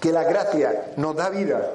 [0.00, 1.70] que la gracia nos da vida.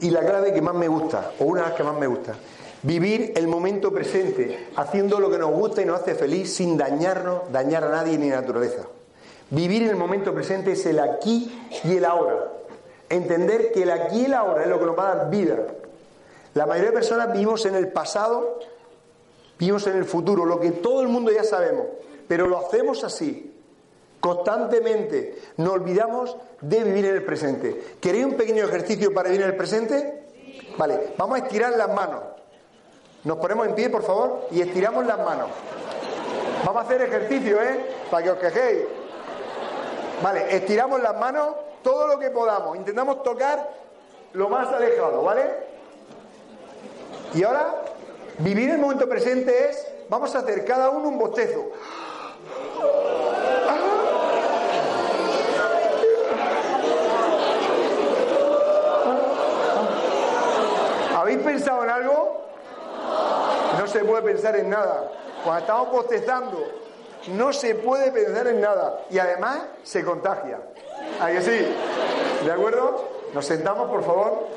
[0.00, 2.34] Y la clave que más me gusta, o una de las que más me gusta,
[2.82, 7.52] vivir el momento presente, haciendo lo que nos gusta y nos hace feliz sin dañarnos,
[7.52, 8.82] dañar a nadie ni a la naturaleza.
[9.50, 12.50] Vivir el momento presente es el aquí y el ahora.
[13.08, 15.56] Entender que el aquí y el ahora es lo que nos va a dar vida,
[16.54, 18.58] la mayoría de personas vivimos en el pasado,
[19.58, 21.86] vivimos en el futuro, lo que todo el mundo ya sabemos,
[22.28, 23.54] pero lo hacemos así,
[24.20, 25.38] constantemente.
[25.56, 27.96] Nos olvidamos de vivir en el presente.
[28.00, 30.24] ¿Queréis un pequeño ejercicio para vivir en el presente?
[30.76, 32.20] Vale, vamos a estirar las manos.
[33.24, 35.48] Nos ponemos en pie, por favor, y estiramos las manos.
[36.64, 37.84] Vamos a hacer ejercicio, ¿eh?
[38.10, 38.82] Para que os quejéis.
[40.22, 42.76] Vale, estiramos las manos todo lo que podamos.
[42.76, 43.70] Intentamos tocar
[44.34, 45.71] lo más alejado, ¿vale?
[47.34, 47.82] Y ahora,
[48.38, 51.70] vivir el momento presente es, vamos a hacer cada uno un bostezo.
[53.68, 53.78] Ah.
[61.20, 62.42] ¿Habéis pensado en algo?
[63.78, 65.10] No se puede pensar en nada.
[65.42, 66.68] Cuando estamos bostezando,
[67.28, 69.04] no se puede pensar en nada.
[69.10, 70.60] Y además se contagia.
[71.20, 71.74] ¿A que sí?
[72.44, 73.08] ¿De acuerdo?
[73.32, 74.48] Nos sentamos, por favor.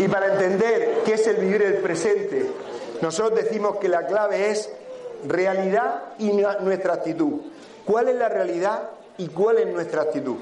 [0.00, 2.50] Y para entender qué es el vivir el presente,
[3.02, 4.70] nosotros decimos que la clave es
[5.26, 7.42] realidad y nuestra actitud.
[7.84, 10.36] ¿Cuál es la realidad y cuál es nuestra actitud?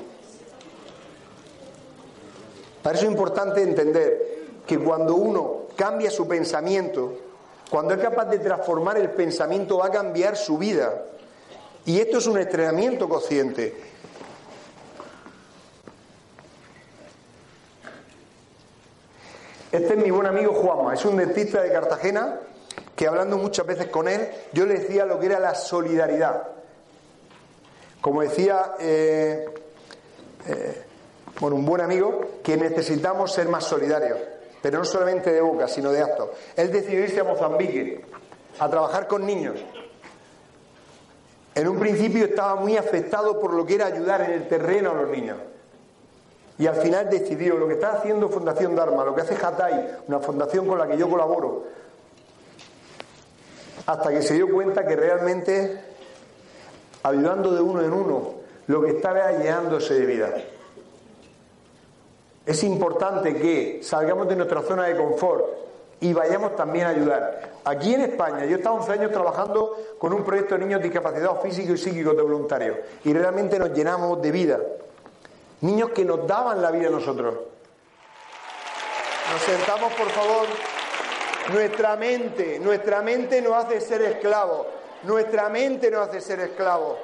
[2.85, 7.15] Para eso es importante entender que cuando uno cambia su pensamiento,
[7.69, 11.03] cuando es capaz de transformar el pensamiento, va a cambiar su vida.
[11.85, 13.75] Y esto es un entrenamiento consciente.
[19.71, 22.41] Este es mi buen amigo Juanma, es un dentista de Cartagena
[22.97, 26.49] que hablando muchas veces con él, yo le decía lo que era la solidaridad.
[28.01, 29.47] Como decía eh,
[30.47, 30.83] eh,
[31.41, 34.19] un buen amigo, que necesitamos ser más solidarios,
[34.63, 36.31] pero no solamente de boca, sino de actos.
[36.57, 38.05] Él decidió irse a Mozambique
[38.59, 39.61] a trabajar con niños.
[41.55, 44.95] En un principio estaba muy afectado por lo que era ayudar en el terreno a
[44.95, 45.37] los niños.
[46.59, 50.19] Y al final decidió lo que está haciendo Fundación Dharma, lo que hace Hatay, una
[50.19, 51.65] fundación con la que yo colaboro,
[53.87, 55.81] hasta que se dio cuenta que realmente,
[57.05, 58.35] ayudando de uno en uno,
[58.67, 60.35] lo que estaba llenándose de vida.
[62.45, 65.45] Es importante que salgamos de nuestra zona de confort
[66.01, 67.53] y vayamos también a ayudar.
[67.65, 71.41] Aquí en España, yo he estado 11 años trabajando con un proyecto de niños discapacitados
[71.43, 74.59] físicos y psíquicos de voluntarios y realmente nos llenamos de vida.
[75.61, 77.35] Niños que nos daban la vida a nosotros.
[79.33, 80.47] Nos sentamos, por favor.
[81.53, 84.67] Nuestra mente, nuestra mente nos hace ser esclavos.
[85.03, 86.99] Nuestra mente nos hace ser esclavos.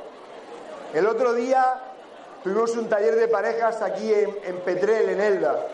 [0.92, 1.80] El otro día
[2.42, 5.66] tuvimos un taller de parejas aquí en, Petrel, en Elda,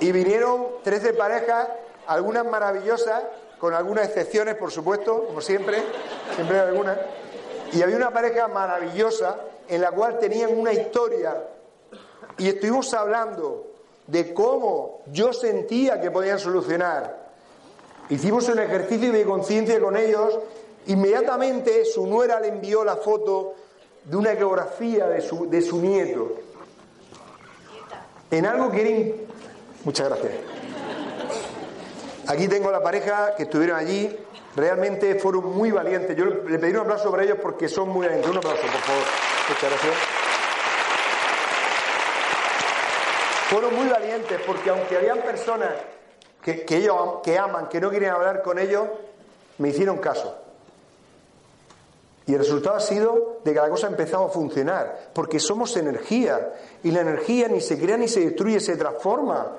[0.00, 1.68] y vinieron 13 parejas,
[2.06, 3.22] algunas maravillosas,
[3.58, 5.82] con algunas excepciones, por supuesto, como siempre,
[6.34, 6.98] siempre hay algunas.
[7.72, 9.36] Y había una pareja maravillosa
[9.68, 11.36] en la cual tenían una historia
[12.38, 13.66] y estuvimos hablando
[14.06, 17.24] de cómo yo sentía que podían solucionar.
[18.10, 20.38] Hicimos un ejercicio de conciencia con ellos.
[20.86, 23.54] Inmediatamente su nuera le envió la foto
[24.04, 26.32] de una ecografía de su, de su nieto.
[28.30, 29.14] En algo que era...
[29.84, 30.32] Muchas gracias.
[32.26, 34.14] Aquí tengo la pareja que estuvieron allí.
[34.56, 36.16] Realmente fueron muy valientes.
[36.16, 38.30] Yo le pedí un aplauso para ellos porque son muy valientes.
[38.30, 39.04] Un aplauso, por favor.
[39.48, 40.23] Muchas gracias.
[43.54, 45.70] Fueron muy valientes porque aunque habían personas
[46.42, 48.88] que, ellos que aman, que no quieren hablar con ellos,
[49.58, 50.36] me hicieron caso.
[52.26, 55.76] Y el resultado ha sido de que la cosa ha empezado a funcionar, porque somos
[55.76, 59.52] energía, y la energía ni se crea ni se destruye, se transforma.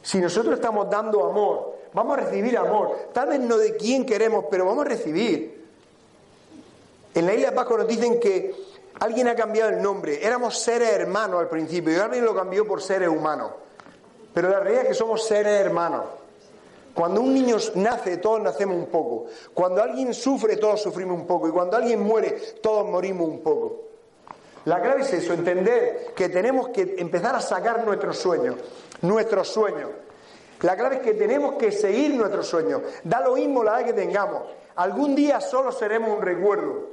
[0.00, 4.46] Si nosotros estamos dando amor, vamos a recibir amor, tal vez no de quién queremos,
[4.50, 5.62] pero vamos a recibir.
[7.14, 8.54] En la isla de Pascua nos dicen que
[9.00, 10.24] Alguien ha cambiado el nombre.
[10.24, 13.52] Éramos seres hermanos al principio y alguien lo cambió por seres humanos.
[14.32, 16.04] Pero la realidad es que somos seres hermanos.
[16.94, 19.26] Cuando un niño nace, todos nacemos un poco.
[19.54, 21.48] Cuando alguien sufre, todos sufrimos un poco.
[21.48, 22.32] Y cuando alguien muere,
[22.62, 23.80] todos morimos un poco.
[24.66, 28.56] La clave es eso, entender que tenemos que empezar a sacar nuestros sueños,
[29.00, 29.90] nuestros sueños.
[30.60, 32.82] La clave es que tenemos que seguir nuestros sueños.
[33.02, 34.42] Da lo mismo la edad que tengamos.
[34.76, 36.90] Algún día solo seremos un recuerdo.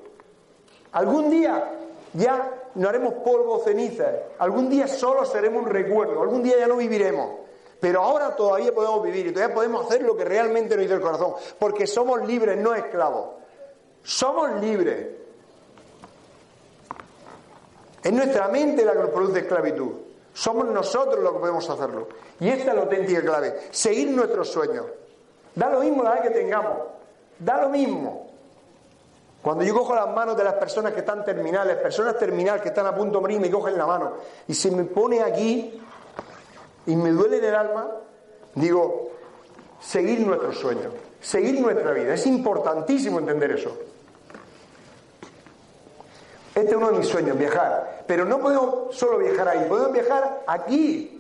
[0.94, 1.72] Algún día
[2.14, 4.06] ya no haremos polvo o ceniza.
[4.40, 7.40] Algún día solo seremos un recuerdo, algún día ya no viviremos.
[7.80, 11.02] Pero ahora todavía podemos vivir y todavía podemos hacer lo que realmente nos dice el
[11.02, 13.30] corazón, porque somos libres, no esclavos.
[14.04, 15.08] Somos libres.
[18.04, 19.92] Es nuestra mente la que nos produce esclavitud.
[20.34, 22.08] Somos nosotros los que podemos hacerlo.
[22.40, 23.60] Y esta es la auténtica clave.
[23.72, 24.86] Seguir nuestros sueños.
[25.56, 26.78] Da lo mismo la edad que tengamos.
[27.38, 28.29] Da lo mismo.
[29.42, 32.86] Cuando yo cojo las manos de las personas que están terminales, personas terminales que están
[32.86, 34.14] a punto de morir, me cogen la mano
[34.48, 35.82] y se me pone aquí
[36.86, 37.88] y me duele en el alma,
[38.56, 39.12] digo,
[39.80, 42.14] seguir nuestros sueños, seguir nuestra vida.
[42.14, 43.78] Es importantísimo entender eso.
[46.54, 48.04] Este es uno de mis sueños, viajar.
[48.06, 51.19] Pero no podemos solo viajar ahí, podemos viajar aquí,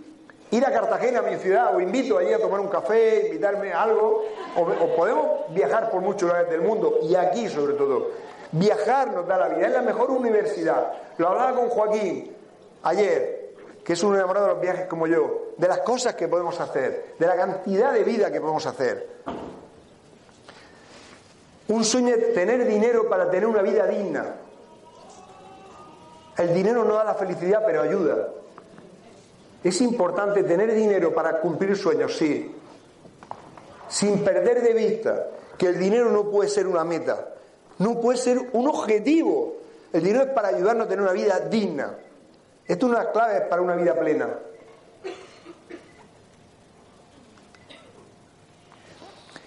[0.51, 4.23] ir a Cartagena, mi ciudad, o invito allí a tomar un café, invitarme a algo,
[4.55, 8.07] o, podemos viajar por muchos lugares del mundo, y aquí sobre todo.
[8.51, 10.91] Viajar nos da la vida, es la mejor universidad.
[11.17, 12.35] Lo hablaba con Joaquín
[12.83, 16.59] ayer, que es un enamorado de los viajes como yo, de las cosas que podemos
[16.59, 19.07] hacer, de la cantidad de vida que podemos hacer.
[21.67, 24.35] Un sueño es tener dinero para tener una vida digna.
[26.35, 28.29] El dinero no da la felicidad, pero ayuda.
[29.63, 32.55] Es importante tener dinero para cumplir sueños, sí.
[33.89, 37.33] Sin perder de vista que el dinero no puede ser una meta,
[37.79, 39.57] no puede ser un objetivo.
[39.91, 41.97] El dinero es para ayudarnos a tener una vida digna.
[42.65, 44.29] Esto es una clave para una vida plena.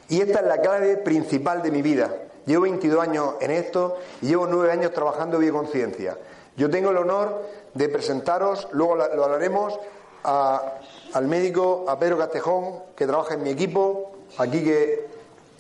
[0.09, 2.15] Y esta es la clave principal de mi vida.
[2.45, 6.19] Llevo 22 años en esto y llevo 9 años trabajando bioconciencia.
[6.57, 7.43] Yo tengo el honor
[7.73, 9.79] de presentaros, luego lo hablaremos,
[10.25, 15.07] al médico, a Pedro Castejón, que trabaja en mi equipo, aquí que,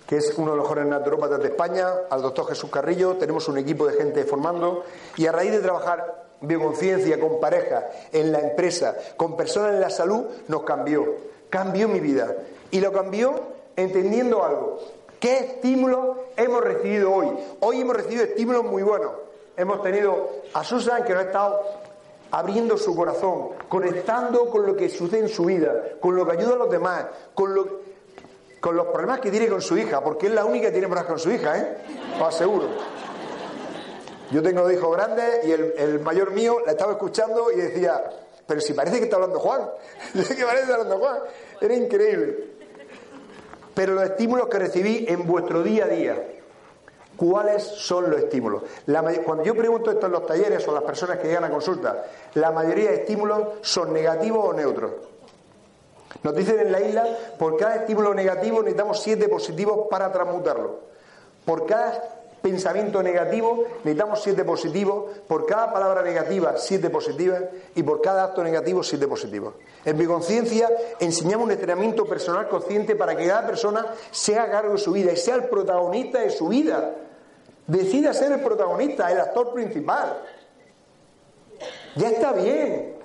[0.06, 3.58] que es uno de los mejores naturópatas de España, al doctor Jesús Carrillo, tenemos un
[3.58, 4.84] equipo de gente formando,
[5.16, 9.90] y a raíz de trabajar bioconciencia con pareja, en la empresa, con personas en la
[9.90, 11.06] salud, nos cambió,
[11.48, 12.34] cambió mi vida.
[12.70, 13.34] Y lo cambió
[13.76, 14.78] entendiendo algo.
[15.20, 17.28] ¿Qué estímulos hemos recibido hoy?
[17.60, 19.12] Hoy hemos recibido estímulos muy buenos.
[19.56, 21.62] Hemos tenido a Susan que nos ha estado
[22.33, 26.55] abriendo su corazón, conectando con lo que sucede en su vida, con lo que ayuda
[26.55, 30.66] a los demás, con, los problemas que tiene con su hija, porque es la única
[30.66, 31.76] que tiene problemas con su hija, ¿eh?
[32.20, 32.68] Os aseguro.
[34.30, 38.03] Yo tengo dos hijos grandes y el, mayor mío la estaba escuchando y decía,
[38.47, 39.62] pero si parece que está hablando Juan,
[40.12, 41.18] que parece que está hablando Juan,
[41.61, 42.53] era increíble
[43.74, 46.22] pero los estímulos que recibí en vuestro día a día.
[47.16, 48.62] ¿Cuáles son los estímulos?
[49.24, 52.04] cuando yo pregunto esto en los talleres o a las personas que llegan a consulta,
[52.34, 54.90] la mayoría de estímulos son negativos o neutros.
[56.22, 57.06] Nos dicen en la isla,
[57.38, 60.80] por cada estímulo negativo necesitamos siete positivos para transmutarlo.
[61.44, 67.43] Por cada pensamiento negativo, necesitamos siete positivos, por cada palabra negativa, siete positivas,
[67.74, 69.55] y por cada acto negativo, siete positivos.
[69.84, 70.68] En mi conciencia
[70.99, 75.16] enseñamos un entrenamiento personal consciente para que cada persona sea cargo de su vida y
[75.16, 76.97] sea el protagonista de su vida.
[77.66, 80.18] Decida ser el protagonista, el actor principal.
[81.95, 82.97] Ya está bien.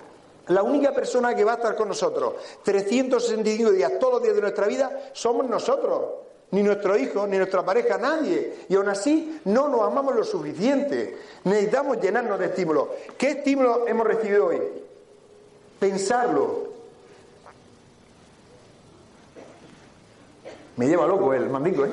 [0.48, 2.34] La única persona que va a estar con nosotros
[2.64, 7.64] 365 días, todos los días de nuestra vida, somos nosotros ni nuestro hijo, ni nuestra
[7.64, 8.64] pareja, nadie.
[8.68, 11.16] Y aún así no nos amamos lo suficiente.
[11.44, 12.88] Necesitamos llenarnos de estímulos.
[13.16, 14.60] ¿Qué estímulos hemos recibido hoy?
[15.78, 16.68] Pensarlo.
[20.76, 21.90] Me lleva loco el mandingo, ¿eh?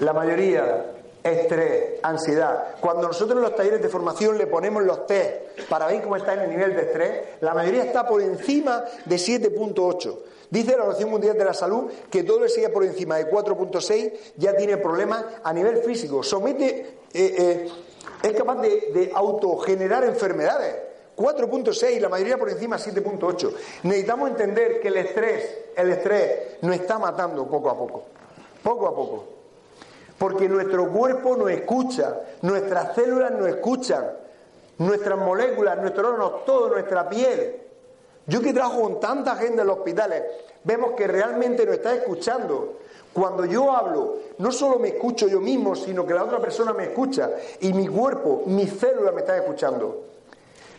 [0.00, 0.92] La mayoría,
[1.22, 2.76] estrés, ansiedad.
[2.80, 6.34] Cuando nosotros en los talleres de formación le ponemos los test para ver cómo está
[6.34, 10.18] en el nivel de estrés, la mayoría está por encima de 7.8.
[10.50, 14.12] Dice la Organización Mundial de la Salud que todo el que por encima de 4.6
[14.36, 16.22] ya tiene problemas a nivel físico.
[16.22, 17.68] Somete, eh, eh,
[18.22, 20.76] es capaz de, autogenerar enfermedades.
[21.16, 23.52] 4.6, la mayoría por encima 7.8.
[23.82, 28.02] Necesitamos entender que el estrés, el estrés nos está matando poco a poco.
[28.62, 29.24] Poco a poco.
[30.16, 34.12] Porque nuestro cuerpo nos escucha, nuestras células nos escuchan,
[34.78, 37.67] nuestras moléculas, nuestros órganos, todo, nuestra piel.
[38.28, 40.22] Yo que trabajo con tanta gente en los hospitales,
[40.62, 42.74] vemos que realmente nos está escuchando.
[43.12, 46.84] Cuando yo hablo, no solo me escucho yo mismo, sino que la otra persona me
[46.84, 50.04] escucha y mi cuerpo, mis células me están escuchando.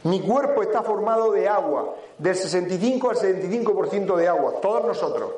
[0.04, 5.32] Mi cuerpo está formado de agua, del 65 al 75% de agua, todos nosotros.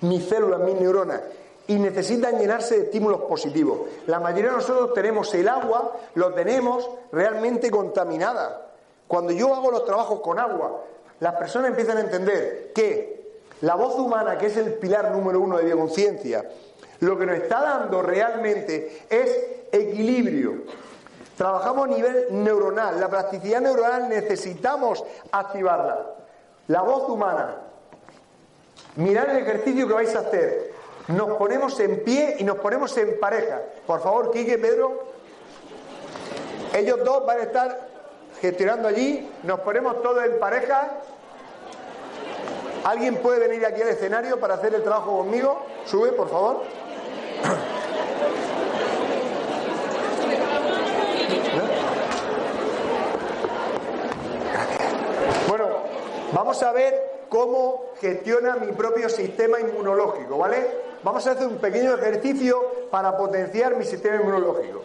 [0.00, 1.20] Mis células, mis neuronas,
[1.68, 3.78] y necesitan llenarse de estímulos positivos.
[4.08, 8.72] La mayoría de nosotros tenemos el agua, lo tenemos realmente contaminada.
[9.06, 10.82] Cuando yo hago los trabajos con agua,
[11.20, 13.14] las personas empiezan a entender que
[13.60, 16.44] la voz humana, que es el pilar número uno de bioconciencia,
[17.00, 19.38] lo que nos está dando realmente es
[19.72, 20.64] equilibrio.
[21.36, 26.14] Trabajamos a nivel neuronal, la plasticidad neuronal necesitamos activarla.
[26.68, 27.56] La voz humana.
[28.96, 30.72] Mirad el ejercicio que vais a hacer.
[31.08, 33.60] Nos ponemos en pie y nos ponemos en pareja.
[33.86, 35.04] Por favor, Quique, Pedro.
[36.72, 37.93] Ellos dos van a estar
[38.40, 40.90] gestionando allí, nos ponemos todos en pareja.
[42.84, 45.64] ¿Alguien puede venir aquí al escenario para hacer el trabajo conmigo?
[45.86, 46.62] Sube, por favor.
[55.48, 55.68] Bueno,
[56.32, 60.84] vamos a ver cómo gestiona mi propio sistema inmunológico, ¿vale?
[61.02, 64.82] Vamos a hacer un pequeño ejercicio para potenciar mi sistema inmunológico.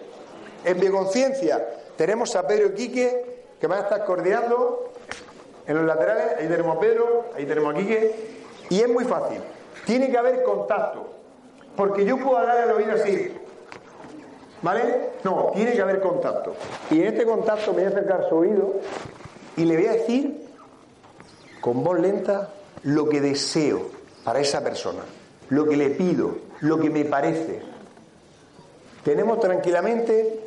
[0.64, 4.92] En mi conciencia tenemos a Pedro Quique que van a estar coordinando
[5.68, 6.38] en los laterales.
[6.40, 8.16] Ahí tenemos a Pedro, ahí tenemos a Quique.
[8.70, 9.40] Y es muy fácil.
[9.86, 11.08] Tiene que haber contacto.
[11.76, 13.34] Porque yo puedo hablar al oído así.
[14.62, 15.12] ¿Vale?
[15.24, 16.54] No, tiene que haber contacto.
[16.92, 18.74] Y en este contacto me voy a acercar a su oído
[19.56, 20.48] y le voy a decir
[21.62, 22.50] con voz lenta
[22.84, 23.90] lo que deseo
[24.24, 25.02] para esa persona.
[25.50, 27.60] lo que le pido, lo que me parece.
[29.04, 30.46] Tenemos tranquilamente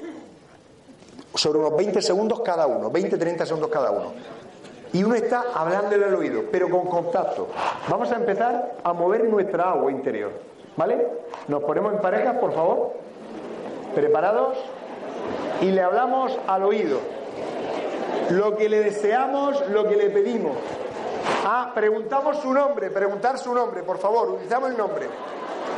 [1.35, 4.13] sobre unos 20 segundos cada uno, 20-30 segundos cada uno.
[4.93, 7.49] Y uno está hablándole al oído, pero con contacto.
[7.89, 10.33] Vamos a empezar a mover nuestra agua interior.
[10.77, 11.07] ¿Vale?
[11.49, 12.93] Nos ponemos en parejas, por favor.
[13.95, 14.59] ¿Preparados?
[15.63, 16.99] Y le hablamos al oído.
[18.31, 20.57] Lo que le deseamos, lo que le pedimos.
[21.45, 25.09] Ah, preguntamos su nombre, preguntar su nombre, por favor, utilizamos el nombre.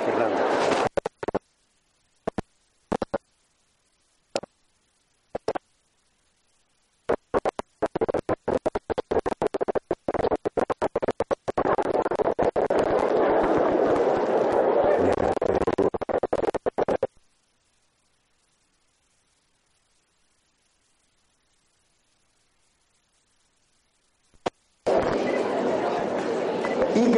[0.05, 0.74] Fernando.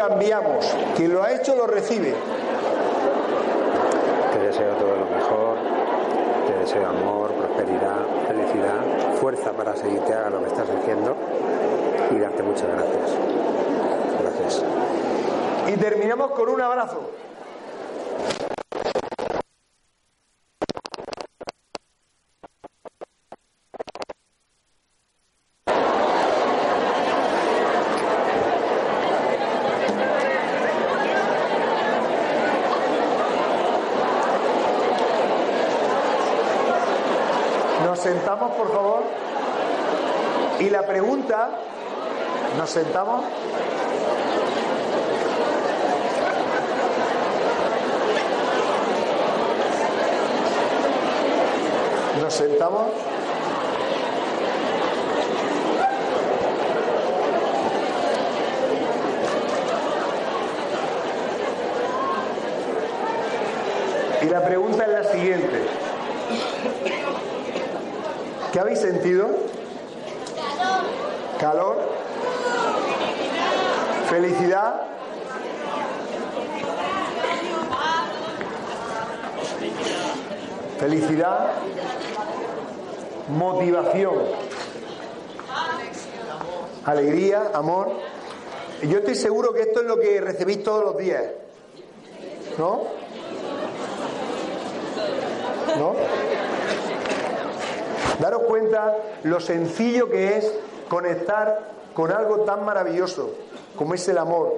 [0.08, 0.74] Cambiamos.
[0.96, 2.14] Quien lo ha hecho lo recibe.
[4.32, 5.58] Te deseo todo lo mejor,
[6.46, 11.16] te deseo amor, prosperidad, felicidad, fuerza para seguirte a lo que estás haciendo
[12.10, 13.10] y darte muchas gracias.
[14.20, 14.64] Gracias.
[15.68, 17.10] Y terminamos con un abrazo.
[38.06, 39.02] Sentamos, por favor.
[40.60, 41.48] Y la pregunta,
[42.56, 43.24] ¿nos sentamos?
[52.22, 52.86] ¿Nos sentamos?
[64.22, 65.86] Y la pregunta es la siguiente.
[68.55, 69.28] ¿Qué habéis sentido?
[71.38, 71.76] Calor.
[74.10, 74.82] Felicidad.
[80.80, 81.50] Felicidad.
[83.28, 84.14] Motivación.
[86.84, 87.92] Alegría, amor.
[88.82, 91.22] Yo estoy seguro que esto es lo que recibís todos los días.
[92.58, 92.82] ¿No?
[95.78, 96.25] ¿No?
[98.20, 100.52] Daros cuenta lo sencillo que es
[100.88, 103.34] conectar con algo tan maravilloso
[103.76, 104.54] como es el amor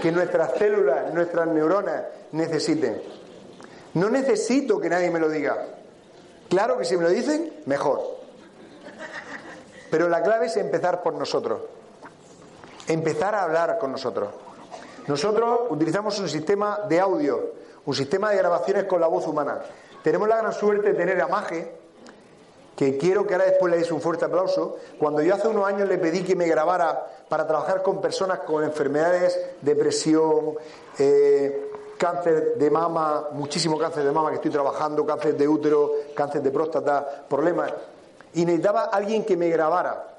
[0.00, 2.02] que nuestras células, nuestras neuronas
[2.32, 3.02] necesiten.
[3.94, 5.56] No necesito que nadie me lo diga.
[6.48, 8.00] Claro que si me lo dicen, mejor.
[9.90, 11.62] Pero la clave es empezar por nosotros.
[12.86, 14.28] Empezar a hablar con nosotros.
[15.06, 17.52] Nosotros utilizamos un sistema de audio,
[17.86, 19.58] un sistema de grabaciones con la voz humana.
[20.02, 21.77] Tenemos la gran suerte de tener a Maje,
[22.78, 25.88] que quiero que ahora después le deis un fuerte aplauso, cuando yo hace unos años
[25.88, 30.54] le pedí que me grabara para trabajar con personas con enfermedades, depresión,
[30.96, 36.40] eh, cáncer de mama, muchísimo cáncer de mama que estoy trabajando, cáncer de útero, cáncer
[36.40, 37.72] de próstata, problemas,
[38.34, 40.17] y necesitaba alguien que me grabara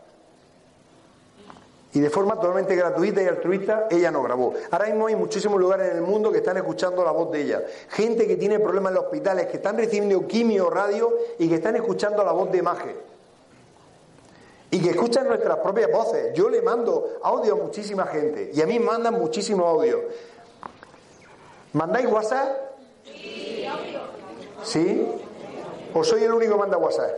[1.91, 4.53] y de forma totalmente gratuita y altruista, ella no grabó.
[4.69, 7.63] Ahora mismo hay muchísimos lugares en el mundo que están escuchando la voz de ella.
[7.89, 11.75] Gente que tiene problemas en los hospitales, que están recibiendo quimio, radio y que están
[11.75, 12.95] escuchando la voz de imagen.
[14.69, 16.31] Y que escuchan nuestras propias voces.
[16.35, 20.01] Yo le mando audio a muchísima gente y a mí mandan muchísimos audios.
[21.73, 22.55] ¿Mandáis WhatsApp?
[23.03, 23.65] Sí.
[24.63, 25.07] ¿Sí?
[25.91, 27.09] ¿O soy el único que manda WhatsApp?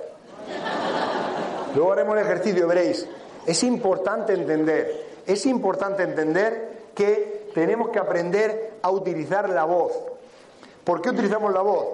[1.75, 3.05] Luego haremos el ejercicio, veréis.
[3.45, 9.93] Es importante entender, es importante entender que tenemos que aprender a utilizar la voz.
[10.83, 11.85] ¿Por qué utilizamos la voz?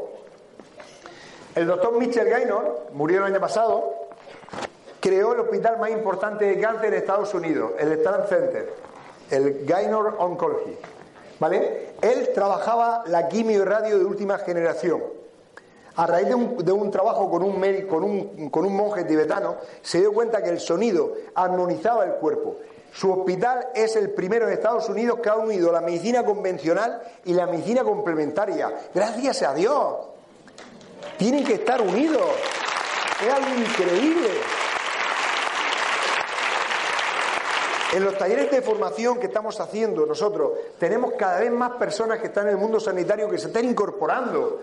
[1.56, 4.10] El doctor Mitchell Gaynor, murió el año pasado,
[5.00, 8.74] creó el hospital más importante de cáncer de Estados Unidos, el Strand Center,
[9.32, 10.78] el Gaynor Oncology.
[11.40, 11.94] ¿Vale?
[12.02, 15.02] Él trabajaba la quimio y radio de última generación
[15.98, 20.14] a raíz de un, trabajo con un, con, un, con un monje tibetano, se dio
[20.14, 22.56] cuenta que el sonido armonizaba el cuerpo.
[22.94, 27.34] Su hospital es el primero en Estados Unidos que ha unido la medicina convencional y
[27.34, 28.74] la medicina complementaria.
[28.94, 29.96] Gracias a Dios.
[31.18, 32.22] Tienen que estar unidos.
[33.26, 34.30] Es algo increíble.
[37.94, 42.28] En los talleres de formación que estamos haciendo nosotros, tenemos cada vez más personas que
[42.28, 44.62] están en el mundo sanitario que se están incorporando.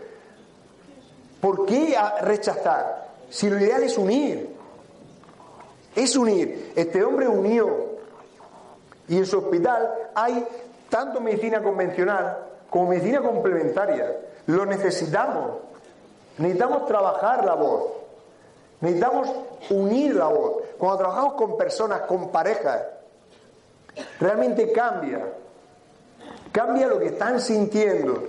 [1.44, 3.08] ¿Por qué rechazar?
[3.28, 4.56] Si lo ideal es unir.
[5.94, 6.72] Es unir.
[6.74, 7.98] Este hombre unió.
[9.08, 10.42] Y en su hospital hay
[10.88, 12.38] tanto medicina convencional
[12.70, 14.20] como medicina complementaria.
[14.46, 15.58] Lo necesitamos.
[16.38, 17.92] Necesitamos trabajar la voz.
[18.80, 19.30] Necesitamos
[19.68, 20.62] unir la voz.
[20.78, 22.80] Cuando trabajamos con personas, con parejas,
[24.18, 25.28] realmente cambia.
[26.50, 28.24] Cambia lo que están sintiendo.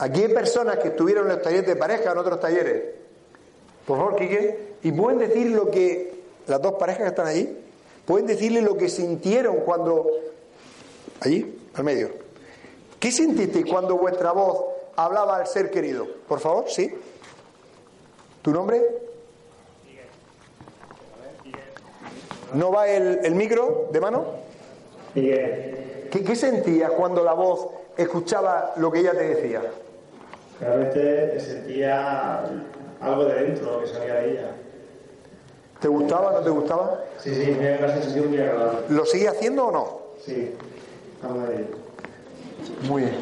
[0.00, 2.84] Aquí hay personas que estuvieron en los talleres de pareja, en otros talleres.
[3.86, 4.76] Por favor, Quique.
[4.82, 7.54] Y pueden decir lo que, las dos parejas que están allí,
[8.06, 10.06] pueden decirle lo que sintieron cuando,
[11.20, 12.08] allí, al medio.
[12.98, 14.64] ¿Qué sentiste cuando vuestra voz
[14.96, 16.06] hablaba al ser querido?
[16.26, 16.94] Por favor, ¿sí?
[18.40, 18.82] ¿Tu nombre?
[22.54, 24.24] ¿No va el, micro de mano?
[25.12, 29.62] ¿Qué, ¿Qué sentías cuando la voz escuchaba lo que ella te decía?
[30.60, 32.44] Realmente sentía
[33.00, 34.50] algo de dentro que salía de ella.
[35.80, 37.04] ¿Te gustaba, no te gustaba?
[37.18, 38.80] Sí, sí, me una sensación muy agradable.
[38.90, 40.00] ¿Lo sigue haciendo o no?
[40.24, 40.54] Sí,
[41.22, 41.66] algo de
[42.86, 43.16] Muy bien.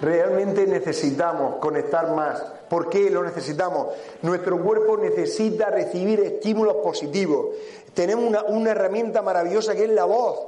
[0.00, 2.42] Realmente necesitamos conectar más.
[2.70, 3.88] ¿Por qué lo necesitamos?
[4.22, 7.48] Nuestro cuerpo necesita recibir estímulos positivos.
[7.92, 10.40] Tenemos una, una herramienta maravillosa que es la voz.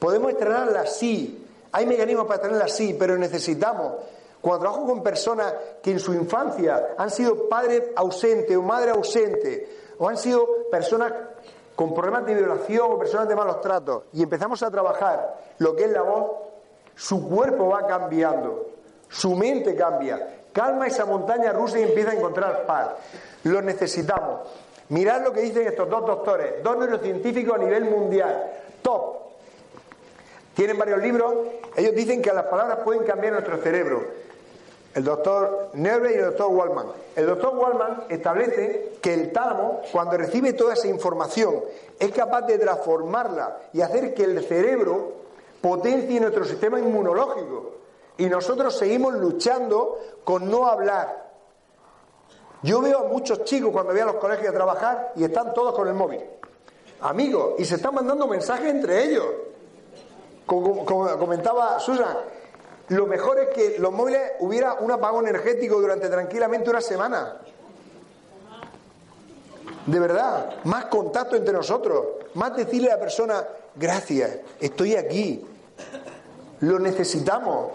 [0.00, 1.46] Podemos estrenarla sí.
[1.70, 3.92] Hay mecanismos para estrenarla sí, pero necesitamos
[4.40, 9.68] cuando trabajo con personas que en su infancia han sido padres ausentes o madre ausente,
[9.98, 11.12] o han sido personas
[11.74, 15.84] con problemas de violación o personas de malos tratos, y empezamos a trabajar lo que
[15.84, 16.30] es la voz,
[16.94, 18.66] su cuerpo va cambiando,
[19.08, 22.88] su mente cambia, calma esa montaña rusa y empieza a encontrar paz.
[23.44, 24.40] Lo necesitamos.
[24.88, 28.50] Mirad lo que dicen estos dos doctores, dos neurocientíficos a nivel mundial,
[28.82, 29.16] top.
[30.54, 31.34] Tienen varios libros,
[31.76, 34.27] ellos dicen que las palabras pueden cambiar nuestro cerebro
[34.98, 36.86] el doctor Neuve y el doctor Wallman.
[37.14, 41.60] El doctor Wallman establece que el tálamo, cuando recibe toda esa información,
[42.00, 45.12] es capaz de transformarla y hacer que el cerebro
[45.60, 47.74] potencie nuestro sistema inmunológico.
[48.16, 51.28] Y nosotros seguimos luchando con no hablar.
[52.64, 55.76] Yo veo a muchos chicos cuando voy a los colegios a trabajar y están todos
[55.76, 56.24] con el móvil.
[57.02, 59.26] Amigos, y se están mandando mensajes entre ellos.
[60.44, 62.16] Como, comentaba Susan,
[62.88, 67.36] lo mejor es que los móviles hubiera un apagón energético durante tranquilamente una semana.
[69.86, 75.46] De verdad, más contacto entre nosotros, más decirle a la persona, gracias, estoy aquí,
[76.60, 77.72] lo necesitamos.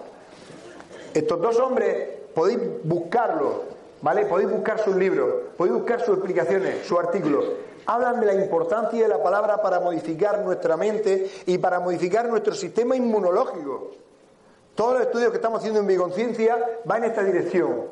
[1.14, 3.64] Estos dos hombres podéis buscarlo,
[4.01, 4.26] ¿vale?
[4.26, 7.45] Podéis buscar sus libros, podéis buscar sus explicaciones, sus artículos.
[7.86, 12.53] Hablan de la importancia de la palabra para modificar nuestra mente y para modificar nuestro
[12.53, 14.03] sistema inmunológico.
[14.76, 17.86] Todos los estudios que estamos haciendo en mi conciencia van en esta dirección.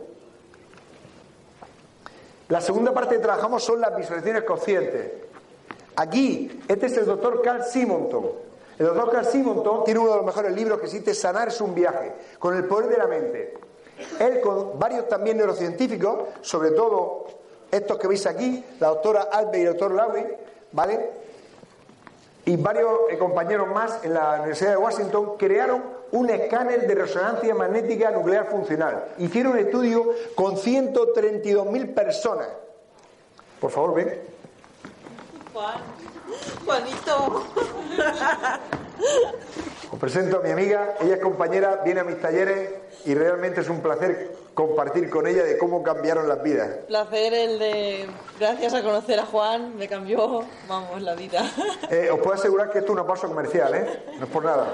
[2.50, 5.12] La segunda parte que trabajamos son las visualizaciones conscientes.
[5.96, 8.32] Aquí, este es el doctor Carl Simonton.
[8.80, 11.76] El doctor Carl Simonton tiene uno de los mejores libros que existe, Sanar es un
[11.76, 13.54] viaje, con el poder de la mente.
[14.20, 17.28] Él con varios también neurocientíficos, sobre todo
[17.70, 20.26] estos que veis aquí, la doctora Albe y el doctor Lowry,
[20.72, 21.10] ¿vale?
[22.46, 27.54] Y varios eh, compañeros más en la Universidad de Washington crearon un escáner de resonancia
[27.54, 29.06] magnética nuclear funcional.
[29.20, 32.48] Hicieron un estudio con 132.000 personas.
[33.60, 34.20] Por favor, ven.
[35.54, 35.76] Juan,
[36.66, 37.46] Juanito.
[39.92, 42.70] Os presento a mi amiga, ella es compañera, viene a mis talleres
[43.06, 46.70] y realmente es un placer compartir con ella de cómo cambiaron las vidas.
[46.88, 48.08] Placer el de,
[48.40, 51.44] gracias a conocer a Juan, me cambió, vamos, la vida.
[51.90, 54.04] Eh, os puedo asegurar que esto es una pausa comercial, ¿eh?
[54.18, 54.68] No es por nada.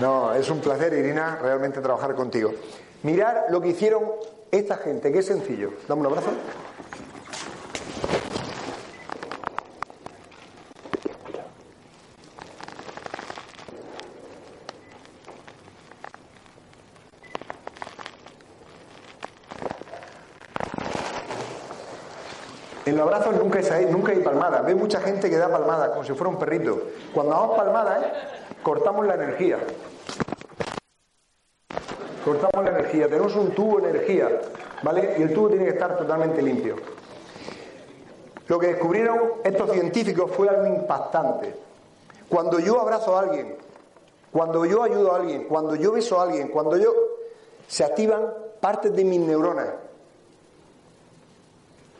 [0.00, 2.52] No, es un placer, Irina, realmente trabajar contigo.
[3.02, 4.04] Mirar lo que hicieron
[4.50, 5.72] esta gente, que es sencillo.
[5.88, 6.30] Dame un abrazo.
[23.00, 24.60] Los abrazos nunca nunca hay palmada.
[24.60, 26.82] Ve mucha gente que da palmada como si fuera un perrito.
[27.14, 28.12] Cuando damos palmada, ¿eh?
[28.62, 29.58] cortamos la energía.
[32.22, 34.28] Cortamos la energía, tenemos un tubo de energía,
[34.82, 35.14] ¿vale?
[35.18, 36.76] Y el tubo tiene que estar totalmente limpio.
[38.48, 41.54] Lo que descubrieron estos científicos fue algo impactante.
[42.28, 43.56] Cuando yo abrazo a alguien,
[44.30, 46.92] cuando yo ayudo a alguien, cuando yo beso a alguien, cuando yo
[47.66, 48.26] se activan
[48.60, 49.68] partes de mis neuronas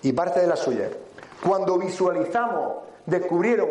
[0.03, 0.91] y partes de las suyas.
[1.43, 2.75] Cuando visualizamos,
[3.07, 3.69] descubrieron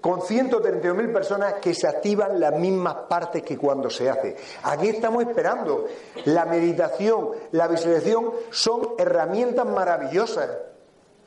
[0.00, 4.36] con 132.000 personas que se activan las mismas partes que cuando se hace.
[4.62, 5.86] Aquí estamos esperando.
[6.24, 10.48] La meditación, la visualización son herramientas maravillosas.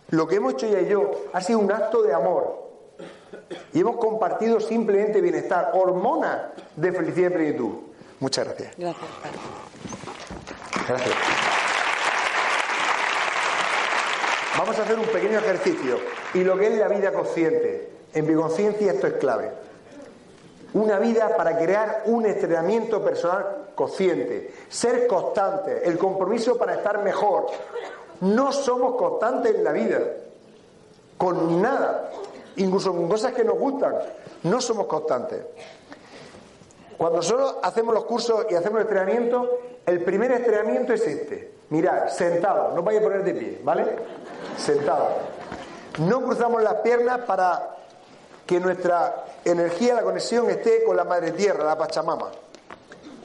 [0.09, 2.63] Lo que hemos hecho ella y yo ha sido un acto de amor.
[3.73, 7.73] Y hemos compartido simplemente bienestar, hormonas de felicidad y plenitud.
[8.19, 8.75] Muchas gracias.
[8.77, 9.09] Gracias.
[10.87, 11.42] Gracias.
[14.57, 15.97] Vamos a hacer un pequeño ejercicio.
[16.33, 17.89] Y lo que es la vida consciente.
[18.13, 19.51] En Biconciencia esto es clave.
[20.73, 24.53] Una vida para crear un entrenamiento personal consciente.
[24.69, 25.87] Ser constante.
[25.87, 27.47] El compromiso para estar mejor.
[28.21, 29.99] No somos constantes en la vida.
[31.17, 32.11] Con nada.
[32.57, 33.95] Incluso con cosas que nos gustan.
[34.43, 35.41] No somos constantes.
[36.97, 41.52] Cuando solo hacemos los cursos y hacemos el entrenamiento, el primer entrenamiento es este.
[41.69, 43.85] Mirad, sentado, no vaya a poner de pie, ¿vale?
[44.57, 45.09] Sentado.
[45.99, 47.77] No cruzamos las piernas para
[48.45, 52.29] que nuestra energía, la conexión esté con la madre tierra, la Pachamama.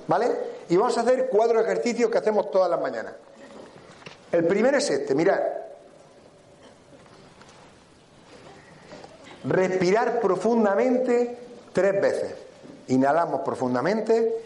[0.06, 0.30] ¿Vale?
[0.68, 3.14] Y vamos a hacer cuatro ejercicios que hacemos todas las mañanas.
[4.32, 5.40] El primero es este, mirad.
[9.44, 11.38] Respirar profundamente
[11.72, 12.34] tres veces.
[12.88, 14.44] Inhalamos profundamente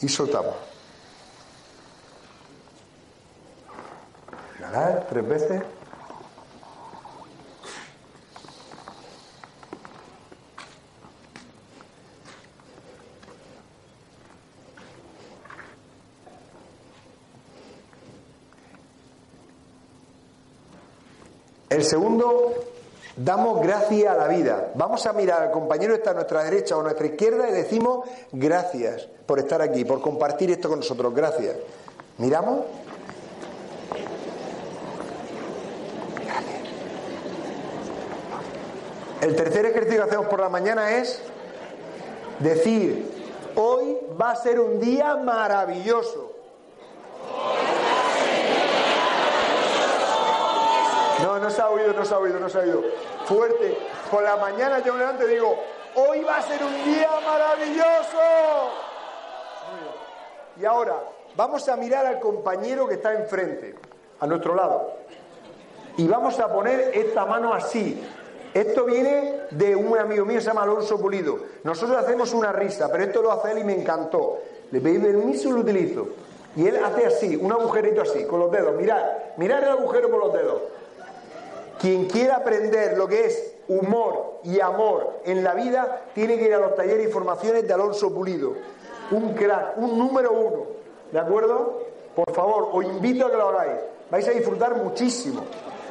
[0.00, 0.54] y soltamos.
[4.58, 5.62] Inhalar tres veces.
[21.70, 22.54] El segundo,
[23.18, 24.70] damos gracias a la vida.
[24.74, 27.52] Vamos a mirar al compañero que está a nuestra derecha o a nuestra izquierda y
[27.52, 31.14] decimos gracias por estar aquí, por compartir esto con nosotros.
[31.14, 31.56] Gracias.
[32.18, 32.60] ¿Miramos?
[39.20, 41.20] El tercer ejercicio que hacemos por la mañana es
[42.38, 43.10] decir,
[43.56, 46.32] hoy va a ser un día maravilloso.
[51.22, 52.82] No, no se ha oído, no se ha oído, no se ha oído.
[53.26, 53.76] Fuerte.
[54.10, 55.56] Por la mañana yo me levanto y digo,
[55.94, 58.18] hoy va a ser un día maravilloso.
[60.60, 60.96] Y ahora,
[61.36, 63.74] vamos a mirar al compañero que está enfrente,
[64.20, 64.92] a nuestro lado.
[65.96, 68.00] Y vamos a poner esta mano así.
[68.54, 71.38] Esto viene de un amigo mío, se llama Alonso Pulido.
[71.64, 74.38] Nosotros hacemos una risa, pero esto lo hace él y me encantó.
[74.70, 76.08] Le pedí permiso y lo utilizo.
[76.56, 78.74] Y él hace así, un agujerito así, con los dedos.
[78.74, 79.02] Mirad,
[79.36, 80.62] mirad el agujero con los dedos.
[81.80, 86.54] Quien quiera aprender lo que es humor y amor en la vida, tiene que ir
[86.54, 88.54] a los talleres y formaciones de Alonso Pulido.
[89.10, 90.66] Un crack, un número uno.
[91.12, 91.82] ¿De acuerdo?
[92.14, 93.80] Por favor, os invito a que lo hagáis.
[94.10, 95.44] Vais a disfrutar muchísimo.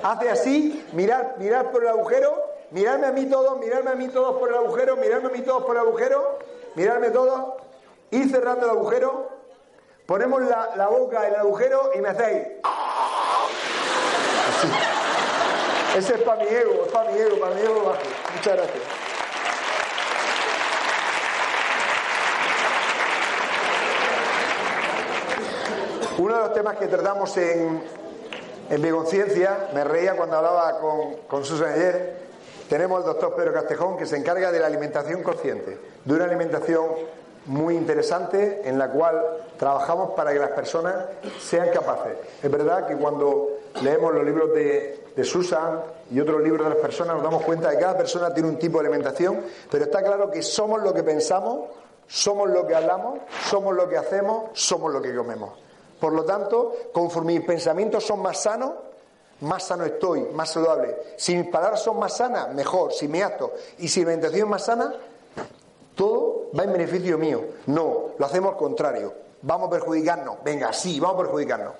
[0.03, 2.33] Hace así, mirad, mirad por el agujero,
[2.71, 5.63] miradme a mí todos, miradme a mí todos por el agujero, miradme a mí todos
[5.63, 6.37] por el agujero,
[6.75, 7.55] miradme todos,
[8.11, 9.29] ir cerrando el agujero,
[10.05, 12.47] ponemos la, la boca en el agujero y me hacéis.
[15.97, 17.97] Ese es para mi ego, es para mi ego, para mi ego bajo.
[18.35, 18.83] Muchas gracias.
[26.19, 27.81] Uno de los temas que tratamos en,
[28.69, 32.17] en mi conciencia, me reía cuando hablaba con, con Susan ayer,
[32.69, 36.85] tenemos al doctor Pedro Castejón que se encarga de la alimentación consciente, de una alimentación
[37.47, 39.19] muy interesante en la cual
[39.57, 40.93] trabajamos para que las personas
[41.39, 42.17] sean capaces.
[42.43, 43.49] Es verdad que cuando
[43.81, 47.69] leemos los libros de, de Susan y otros libros de las personas nos damos cuenta
[47.69, 50.93] de que cada persona tiene un tipo de alimentación, pero está claro que somos lo
[50.93, 51.69] que pensamos,
[52.07, 55.53] somos lo que hablamos, somos lo que hacemos, somos lo que comemos.
[55.99, 58.73] Por lo tanto, conforme mis pensamientos son más sanos,
[59.41, 60.95] más sano estoy, más saludable.
[61.17, 62.93] Si mis palabras son más sanas, mejor.
[62.93, 64.93] Si me acto y si mi alimentación es más sana,
[65.95, 67.43] todo va en beneficio mío.
[67.65, 69.13] No, lo hacemos al contrario.
[69.41, 70.43] Vamos a perjudicarnos.
[70.43, 71.73] Venga, sí, vamos a perjudicarnos.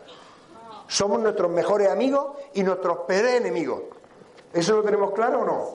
[0.88, 3.82] Somos nuestros mejores amigos y nuestros peores enemigos.
[4.54, 5.66] ¿Eso lo tenemos claro o no?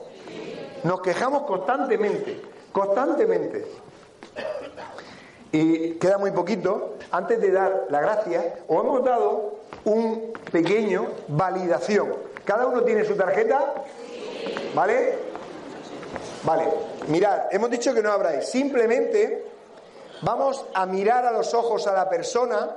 [0.83, 2.41] Nos quejamos constantemente,
[2.71, 3.65] constantemente.
[5.51, 6.95] Y queda muy poquito.
[7.11, 12.15] Antes de dar la gracia, os hemos dado un pequeño validación.
[12.43, 13.73] ¿Cada uno tiene su tarjeta?
[14.73, 15.17] ¿Vale?
[16.43, 16.67] Vale.
[17.07, 18.45] Mirad, hemos dicho que no habráis.
[18.45, 19.45] Simplemente
[20.21, 22.75] vamos a mirar a los ojos a la persona,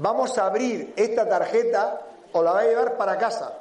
[0.00, 2.00] vamos a abrir esta tarjeta,
[2.32, 3.52] o la vais a llevar para casa.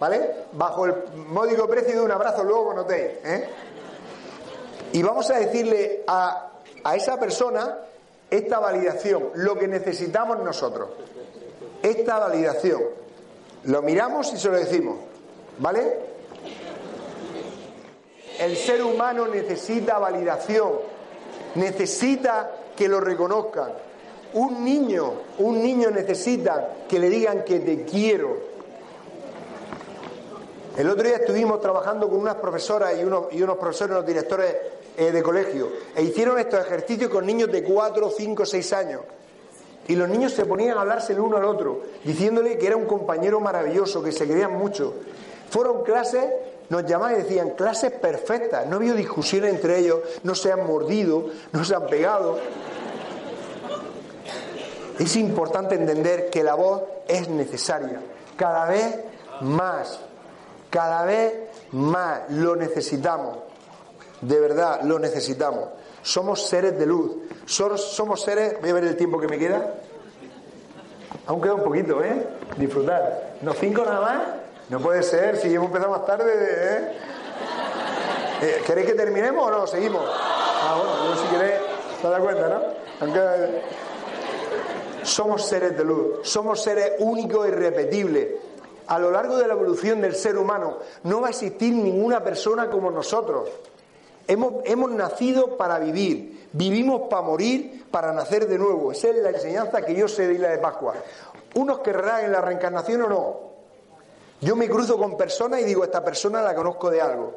[0.00, 0.44] ¿Vale?
[0.52, 3.12] Bajo el módico precio de un abrazo, luego notéis.
[3.24, 3.48] ¿eh?
[4.92, 6.48] Y vamos a decirle a
[6.84, 7.78] a esa persona
[8.30, 10.90] esta validación, lo que necesitamos nosotros.
[11.82, 12.82] Esta validación.
[13.64, 14.96] Lo miramos y se lo decimos.
[15.58, 15.98] ¿Vale?
[18.38, 20.72] El ser humano necesita validación,
[21.56, 23.72] necesita que lo reconozcan.
[24.34, 28.36] Un niño, un niño necesita que le digan que te quiero.
[30.76, 34.54] El otro día estuvimos trabajando con unas profesoras y unos, profesores, unos directores
[34.96, 39.00] eh, de colegio, e hicieron estos ejercicios con niños de 4, 5, 6 años.
[39.88, 42.84] Y los niños se ponían a hablarse el uno al otro, diciéndole que era un
[42.84, 44.94] compañero maravilloso, que se querían mucho.
[45.50, 46.24] Fueron clases,
[46.68, 51.30] nos llamaban y decían, clases perfectas, no había discusiones entre ellos, no se han mordido,
[51.52, 52.38] no se han pegado.
[54.98, 58.00] Es importante entender que la voz es necesaria,
[58.36, 58.98] cada vez
[59.42, 60.00] más,
[60.70, 61.34] cada vez
[61.70, 63.38] más lo necesitamos,
[64.20, 65.68] de verdad lo necesitamos.
[66.02, 69.74] Somos seres de luz, somos seres, voy a ver el tiempo que me queda,
[71.26, 72.26] aún queda un poquito, ¿eh?
[72.56, 73.34] Disfrutar.
[73.42, 74.22] ¿No cinco nada más?
[74.68, 76.92] No puede ser, si hemos empezado más tarde, ¿eh?
[78.42, 78.62] ¿eh?
[78.66, 79.66] ¿Queréis que terminemos o no?
[79.66, 80.02] Seguimos.
[80.04, 81.60] Ah, bueno, si queréis,
[82.02, 82.60] te das cuenta, ¿no?
[83.00, 83.62] Aunque...
[85.02, 88.28] Somos seres de luz, somos seres únicos e irrepetibles.
[88.86, 92.70] A lo largo de la evolución del ser humano no va a existir ninguna persona
[92.70, 93.48] como nosotros.
[94.26, 98.92] Hemos, hemos nacido para vivir, vivimos para morir, para nacer de nuevo.
[98.92, 100.94] Esa es la enseñanza que yo sé de Isla de Pascua.
[101.54, 103.40] Unos querrán en la reencarnación o no.
[104.40, 107.34] Yo me cruzo con personas y digo, esta persona la conozco de algo.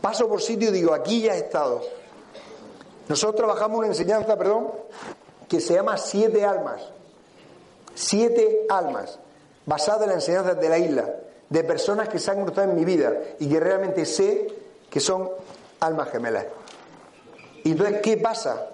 [0.00, 1.82] Paso por sitio y digo, aquí ya he estado.
[3.08, 4.68] Nosotros trabajamos una enseñanza, perdón,
[5.48, 6.82] que se llama Siete Almas.
[7.94, 9.18] Siete Almas,
[9.66, 11.04] basada en las enseñanzas de la isla,
[11.48, 14.46] de personas que se han cruzado en mi vida y que realmente sé
[14.90, 15.30] que son
[15.80, 16.46] almas gemelas.
[17.64, 18.68] Y entonces, ¿qué pasa?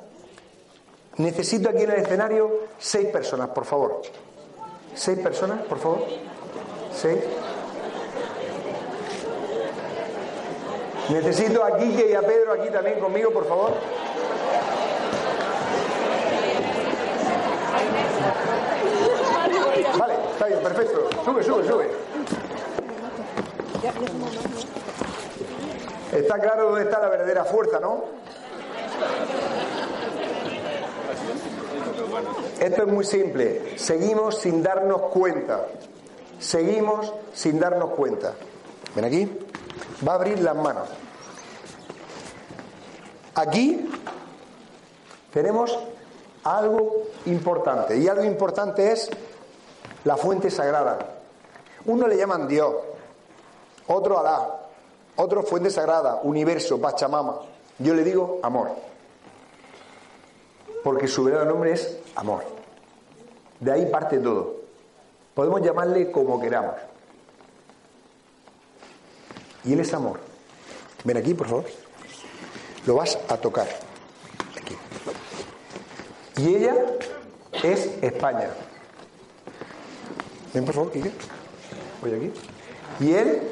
[1.16, 4.03] Necesito aquí en el escenario seis personas, por favor.
[4.95, 6.03] Seis personas, por favor.
[6.93, 7.20] Seis.
[11.11, 13.75] Necesito a Quique y a Pedro aquí también conmigo, por favor.
[19.99, 21.09] Vale, está bien, perfecto.
[21.25, 21.91] Sube, sube, sube.
[26.12, 28.05] Está claro dónde está la verdadera fuerza, ¿no?
[32.61, 33.79] Esto es muy simple.
[33.79, 35.66] Seguimos sin darnos cuenta.
[36.39, 38.35] Seguimos sin darnos cuenta.
[38.95, 39.39] Ven aquí.
[40.07, 40.89] Va a abrir las manos.
[43.35, 43.91] Aquí
[45.33, 45.77] tenemos
[46.45, 47.97] algo importante.
[47.97, 49.11] Y algo importante es
[50.05, 50.99] la fuente sagrada.
[51.87, 52.75] Uno le llaman Dios,
[53.87, 54.61] otro Alá,
[55.17, 57.41] otro fuente sagrada, universo, Pachamama.
[57.79, 58.71] Yo le digo amor.
[60.83, 62.45] Porque su verdadero nombre es amor.
[63.61, 64.57] De ahí parte todo.
[65.35, 66.75] Podemos llamarle como queramos.
[69.65, 70.21] Y él es amor.
[71.05, 71.65] Ven aquí, por favor.
[72.87, 73.67] Lo vas a tocar.
[74.61, 74.77] Aquí.
[76.37, 76.75] Y ella
[77.63, 78.51] es España.
[80.55, 81.11] Ven, por favor, Quique.
[82.01, 82.33] Voy aquí.
[83.01, 83.43] Y él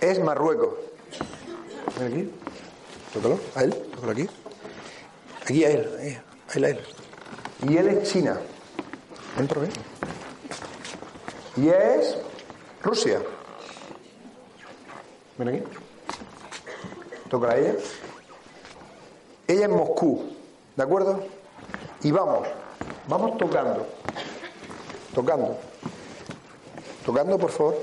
[0.00, 0.70] es Marruecos.
[1.98, 2.32] Ven aquí.
[3.12, 3.38] Tócalo.
[3.54, 3.74] A él.
[3.94, 4.28] Tócalo aquí.
[5.42, 6.20] Aquí a él.
[6.48, 6.80] A él, a él.
[7.68, 8.40] Y él es China.
[9.36, 9.68] Ven por ahí.
[11.56, 12.16] Y es
[12.82, 13.20] Rusia.
[15.36, 15.62] Ven aquí.
[17.28, 17.74] Toca a ella.
[19.46, 20.34] Ella es Moscú.
[20.76, 21.22] ¿De acuerdo?
[22.02, 22.48] Y vamos.
[23.06, 23.86] Vamos tocando.
[25.14, 25.71] Tocando.
[27.04, 27.76] Tocando, por favor.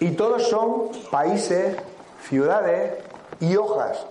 [0.00, 1.76] Y todos son países,
[2.28, 3.02] ciudades
[3.40, 4.06] y hojas.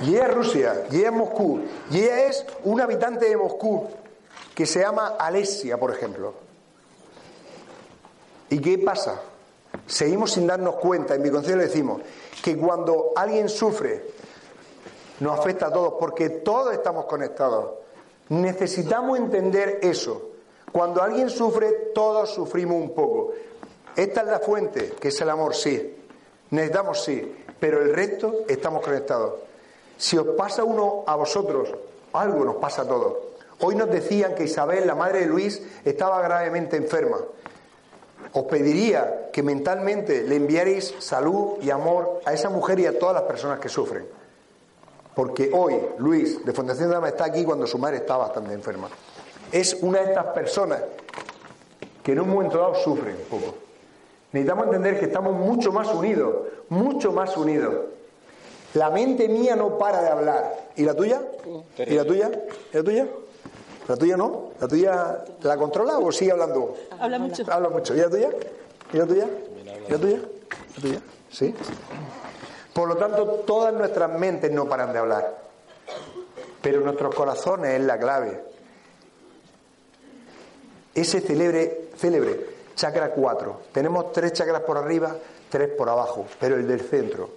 [0.00, 1.60] Y ella es Rusia, y ella es Moscú,
[1.90, 3.88] y ella es un habitante de Moscú
[4.54, 6.34] que se llama Alesia, por ejemplo.
[8.50, 9.20] ¿Y qué pasa?
[9.86, 12.00] Seguimos sin darnos cuenta, en mi concilio decimos,
[12.42, 14.04] que cuando alguien sufre,
[15.20, 17.72] nos afecta a todos, porque todos estamos conectados.
[18.28, 20.30] Necesitamos entender eso.
[20.72, 23.32] Cuando alguien sufre, todos sufrimos un poco.
[23.96, 25.96] Esta es la fuente, que es el amor, sí.
[26.50, 27.36] Necesitamos, sí.
[27.58, 29.34] Pero el resto estamos conectados.
[29.96, 31.74] Si os pasa uno a vosotros,
[32.12, 33.14] algo nos pasa a todos.
[33.60, 37.18] Hoy nos decían que Isabel, la madre de Luis, estaba gravemente enferma.
[38.32, 43.14] Os pediría que mentalmente le enviaréis salud y amor a esa mujer y a todas
[43.14, 44.06] las personas que sufren.
[45.18, 48.88] Porque hoy Luis de Fundación Dama está aquí cuando su madre está bastante enferma.
[49.50, 50.80] Es una de estas personas
[52.04, 53.54] que en un momento dado sufren un poco.
[54.30, 56.34] Necesitamos entender que estamos mucho más unidos,
[56.68, 57.86] mucho más unidos.
[58.74, 60.54] La mente mía no para de hablar.
[60.76, 61.20] ¿Y la tuya?
[61.78, 62.30] ¿Y la tuya?
[62.72, 63.08] ¿Y la tuya?
[63.88, 64.50] ¿La tuya no?
[64.60, 66.76] ¿La tuya la controla o sigue hablando?
[66.96, 67.42] Habla mucho.
[67.50, 67.92] Habla mucho.
[67.92, 68.30] ¿Y la tuya?
[68.92, 69.26] ¿Y la tuya?
[69.88, 70.20] ¿Y la tuya?
[70.76, 71.00] ¿La tuya?
[71.28, 71.52] ¿Sí?
[72.78, 75.36] Por lo tanto, todas nuestras mentes no paran de hablar.
[76.62, 78.40] Pero nuestros corazones es la clave.
[80.94, 82.38] ese célebre, célebre
[82.76, 83.62] chakra 4.
[83.72, 85.16] Tenemos tres chakras por arriba,
[85.50, 87.30] tres por abajo, pero el del centro,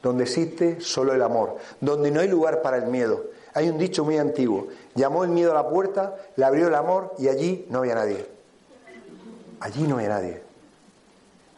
[0.00, 3.24] donde existe solo el amor, donde no hay lugar para el miedo.
[3.54, 7.12] Hay un dicho muy antiguo, llamó el miedo a la puerta, le abrió el amor
[7.18, 8.24] y allí no había nadie.
[9.58, 10.46] Allí no había nadie.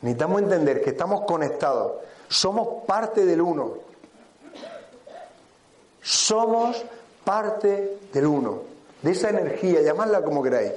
[0.01, 3.74] Necesitamos entender que estamos conectados, somos parte del uno.
[6.03, 6.85] Somos
[7.24, 8.62] parte del uno,
[9.03, 10.72] de esa energía, llamadla como queráis.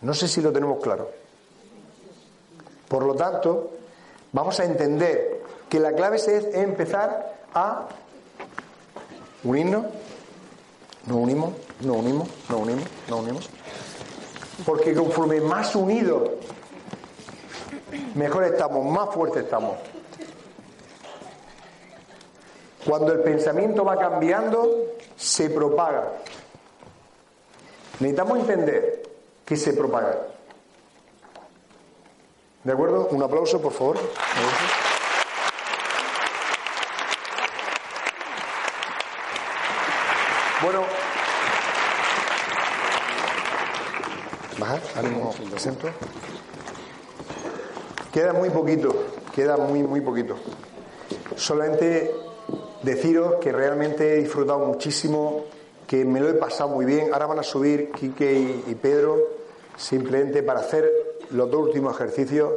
[0.00, 1.10] No sé si lo tenemos claro.
[2.88, 3.72] Por lo tanto,
[4.32, 7.88] vamos a entender que la clave es empezar a
[9.42, 9.86] unirnos,
[11.06, 13.50] nos unimos, nos unimos, nos unimos, nos unimos.
[14.64, 16.25] Porque conforme más unidos,
[18.16, 19.76] mejor estamos, más fuertes estamos.
[22.84, 24.86] Cuando el pensamiento va cambiando,
[25.16, 26.12] se propaga.
[28.00, 29.02] Necesitamos entender
[29.44, 30.16] que se propaga.
[32.62, 33.08] ¿De acuerdo?
[33.10, 33.96] Un aplauso, por favor.
[40.62, 40.82] Bueno.
[44.58, 45.90] Bajar, ánimo centro.
[48.16, 48.94] Queda muy poquito,
[49.34, 50.36] queda muy, muy poquito.
[51.36, 52.14] Solamente
[52.82, 55.44] deciros que realmente he disfrutado muchísimo,
[55.86, 57.12] que me lo he pasado muy bien.
[57.12, 59.18] Ahora van a subir Quique y, Pedro
[59.76, 60.90] simplemente para hacer
[61.32, 62.54] los dos últimos ejercicios.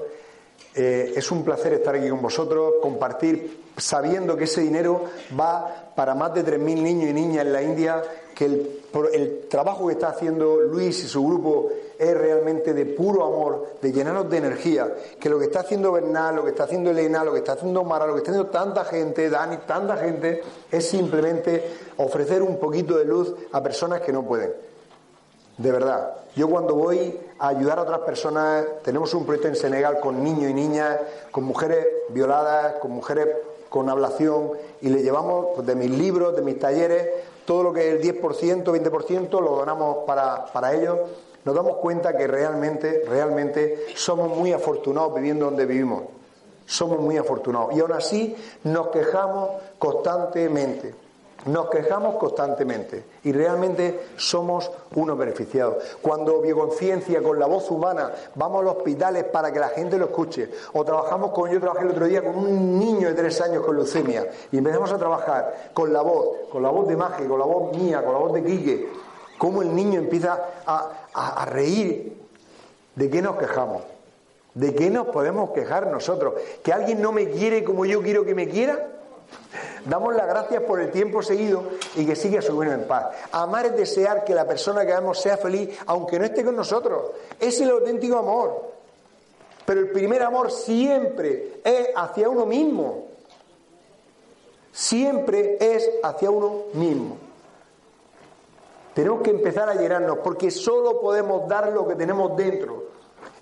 [0.76, 5.08] Eh, es un placer estar aquí con vosotros, compartir, sabiendo que ese dinero
[5.38, 8.02] va para más de 3.000 niños y niñas en la India,
[8.34, 8.80] que el,
[9.12, 11.70] el trabajo que está haciendo Luis y su grupo
[12.00, 14.88] es realmente de puro amor, de llenarnos de energía,
[15.20, 17.84] que lo que está haciendo Bernal, lo que está haciendo Elena, lo que está haciendo
[17.84, 20.42] Mara, lo que está haciendo tanta gente, Dani, tanta gente,
[20.72, 21.62] es simplemente
[21.98, 24.54] ofrecer un poquito de luz a personas que no pueden.
[25.58, 26.14] De verdad.
[26.38, 30.50] Yo cuando voy a ayudar a otras personas, tenemos un proyecto en Senegal con niños
[30.50, 31.00] y niñas,
[31.32, 33.28] con mujeres violadas, con mujeres
[33.68, 37.10] con ablación, y le llevamos pues, de mis libros, de mis talleres,
[37.46, 40.98] todo lo que es el 10%, 20%, lo donamos para, para ellos
[41.46, 46.04] nos damos cuenta que realmente, realmente somos muy afortunados viviendo donde vivimos.
[46.66, 47.76] Somos muy afortunados.
[47.76, 50.94] Y aún así nos quejamos constantemente.
[51.46, 55.98] Nos quejamos constantemente y realmente somos unos beneficiados.
[56.02, 60.06] Cuando bioconciencia con la voz humana vamos a los hospitales para que la gente lo
[60.08, 63.66] escuche, o trabajamos con, yo trabajé el otro día con un niño de tres años
[63.66, 67.40] con leucemia y empezamos a trabajar con la voz, con la voz de Maje, con
[67.40, 68.90] la voz mía, con la voz de Quique,
[69.40, 70.38] cómo el niño empieza
[70.68, 72.16] a, reír.
[72.94, 73.82] ¿De qué nos quejamos?
[74.54, 76.34] ¿De qué nos podemos quejar nosotros?
[76.62, 78.88] ¿Que alguien no me quiere como yo quiero que me quiera?
[79.86, 81.64] Damos las gracias por el tiempo seguido
[81.96, 83.08] y que siga su bueno en paz.
[83.32, 87.12] Amar es desear que la persona que amamos sea feliz aunque no esté con nosotros.
[87.40, 88.74] Es el auténtico amor.
[89.66, 93.08] Pero el primer amor siempre es hacia uno mismo.
[94.74, 97.29] Siempre es hacia uno mismo.
[99.00, 102.90] Tenemos que empezar a llenarnos porque solo podemos dar lo que tenemos dentro.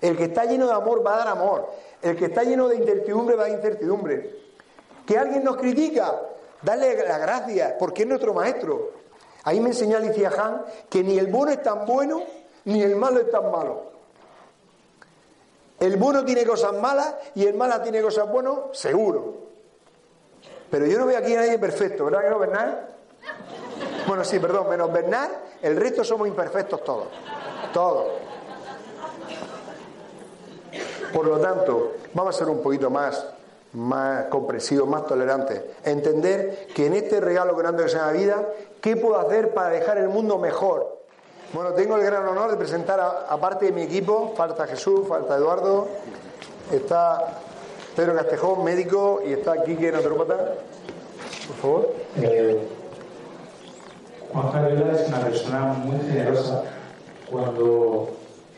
[0.00, 1.68] El que está lleno de amor va a dar amor.
[2.00, 4.38] El que está lleno de incertidumbre va a dar incertidumbre.
[5.04, 6.16] Que alguien nos critica,
[6.62, 8.92] dale las gracias porque es nuestro maestro.
[9.42, 12.22] Ahí me enseñó Alicia Han que ni el bueno es tan bueno
[12.64, 13.82] ni el malo es tan malo.
[15.80, 19.48] El bueno tiene cosas malas y el malo tiene cosas buenas, seguro.
[20.70, 22.94] Pero yo no veo aquí a nadie perfecto, ¿verdad que no, Bernal?
[24.08, 25.30] Bueno, sí, perdón, menos Bernard,
[25.62, 27.08] el resto somos imperfectos todos.
[27.72, 28.06] Todos.
[31.12, 33.24] Por lo tanto, vamos a ser un poquito más,
[33.72, 35.62] más comprensivos, más tolerantes.
[35.84, 38.48] Entender que en este regalo grande que se llama vida,
[38.80, 40.98] ¿qué puedo hacer para dejar el mundo mejor?
[41.52, 45.36] Bueno, tengo el gran honor de presentar, a, parte de mi equipo, falta Jesús, falta
[45.36, 45.88] Eduardo,
[46.70, 47.38] está
[47.96, 50.54] Pedro Castejón, médico, y está Quique, naturópata.
[51.46, 51.94] Por favor.
[52.20, 52.77] Eh,
[54.32, 56.64] Juan Cariola es una persona muy generosa.
[57.30, 58.10] Cuando,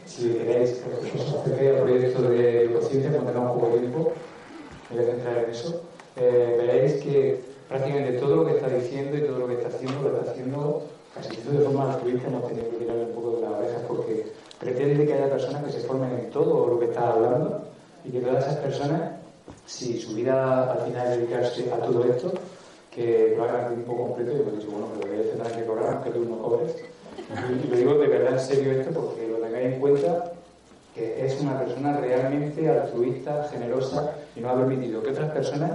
[0.05, 0.83] si queréis,
[1.15, 4.13] os acerquéis al proyecto de conciencia cuando tengamos poco tiempo,
[4.91, 5.83] me voy a centrar en eso,
[6.17, 10.09] eh, veréis que prácticamente todo lo que está diciendo y todo lo que está haciendo
[10.09, 10.83] lo está haciendo
[11.15, 15.07] casi de forma altruista, hemos tenido que tirarle un poco de las orejas porque pretende
[15.07, 17.63] que haya personas que se formen en todo lo que está hablando
[18.05, 19.01] y que todas esas personas,
[19.67, 22.33] si su vida al final dedicarse a todo esto,
[23.01, 25.65] que lo hagan a tiempo completo, y me he dicho, bueno, pero ellos tendrán que
[25.65, 26.77] cobrar aunque tú no cobres.
[27.65, 30.33] Y lo digo de verdad en serio esto porque lo tengáis en cuenta
[30.95, 35.71] que es una persona realmente altruista, generosa y no ha permitido que otras personas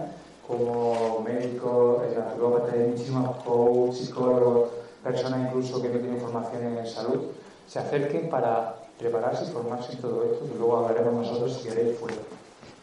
[0.47, 4.69] como médicos, naturópatas, muchísimos coaches, psicólogos,
[5.03, 7.21] personas incluso que no tienen formación en salud,
[7.67, 11.97] se acerquen para prepararse y formarse en todo esto, que luego hablaremos nosotros si queréis
[11.97, 12.17] fuera.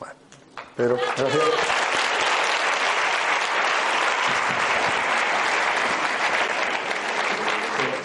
[0.01, 0.15] Bueno,
[0.77, 1.82] Pedro, gracias.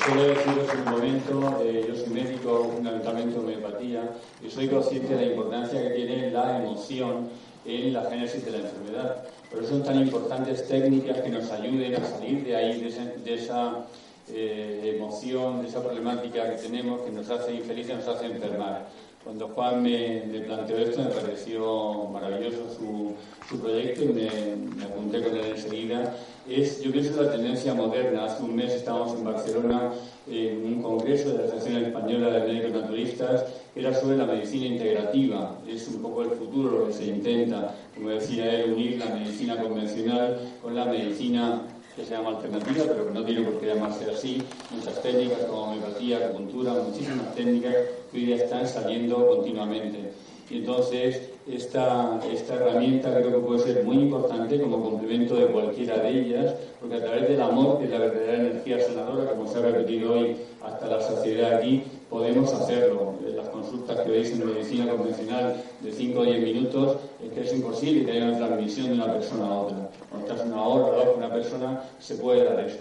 [0.08, 4.10] Solo deciros un momento, eh, yo soy médico, fundamentalmente homeopatía,
[4.46, 7.28] y soy consciente de la importancia que tiene la emoción
[7.66, 9.18] en la génesis de la enfermedad.
[9.52, 13.18] Por eso son tan importantes técnicas que nos ayuden a salir de ahí, de, ese-
[13.24, 13.86] de esa
[14.30, 18.88] eh, emoción, de esa problemática que tenemos que nos hace infelices, nos hace enfermar.
[19.24, 23.14] Cuando Juan me, me planteó esto me pareció maravilloso su,
[23.50, 24.30] su proyecto y me,
[24.78, 26.16] me apunté con él enseguida.
[26.50, 28.26] Es, yo pienso, la tendencia moderna.
[28.26, 29.92] Hace un mes estábamos en Barcelona
[30.30, 33.46] en un congreso de la Asociación Española de Médicos Naturistas
[33.76, 35.58] era sobre la medicina integrativa.
[35.68, 39.62] Es un poco el futuro lo que se intenta, como decía él, unir la medicina
[39.62, 41.64] convencional con la medicina
[41.98, 44.42] que se llama alternativa, pero que no tiene por qué llamarse así.
[44.74, 47.76] Muchas técnicas como homeopatía, acupuntura, muchísimas técnicas
[48.12, 50.12] que hoy día están saliendo continuamente.
[50.50, 55.98] Y entonces, esta, esta herramienta creo que puede ser muy importante como complemento de cualquiera
[56.00, 59.60] de ellas, porque a través del amor, que es la verdadera energía sanadora, como se
[59.60, 63.14] ha repetido hoy hasta la saciedad aquí, podemos hacerlo.
[63.36, 67.54] Las consultas que veis en medicina convencional de 5 o 10 minutos, es que es
[67.54, 69.90] imposible que haya una transmisión de una persona a otra.
[70.10, 72.80] Cuando estás una hora o una persona, se puede dar eso.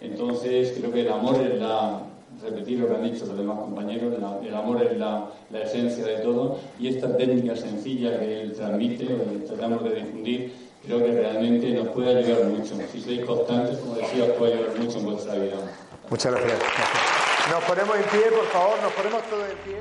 [0.00, 2.00] Entonces, creo que el amor es la,
[2.42, 6.04] repetir lo que han dicho los demás compañeros, la- el amor es la, la esencia
[6.04, 9.06] de todo y esta técnica sencilla que él transmite,
[9.46, 10.52] tratamos de difundir,
[10.84, 12.74] creo que realmente nos puede ayudar mucho.
[12.92, 15.56] Si sois constantes, como decía, os puede ayudar mucho en vuestra vida.
[16.10, 16.58] Muchas gracias.
[17.50, 19.76] Nos ponemos en pie, por favor, nos ponemos todos en pie.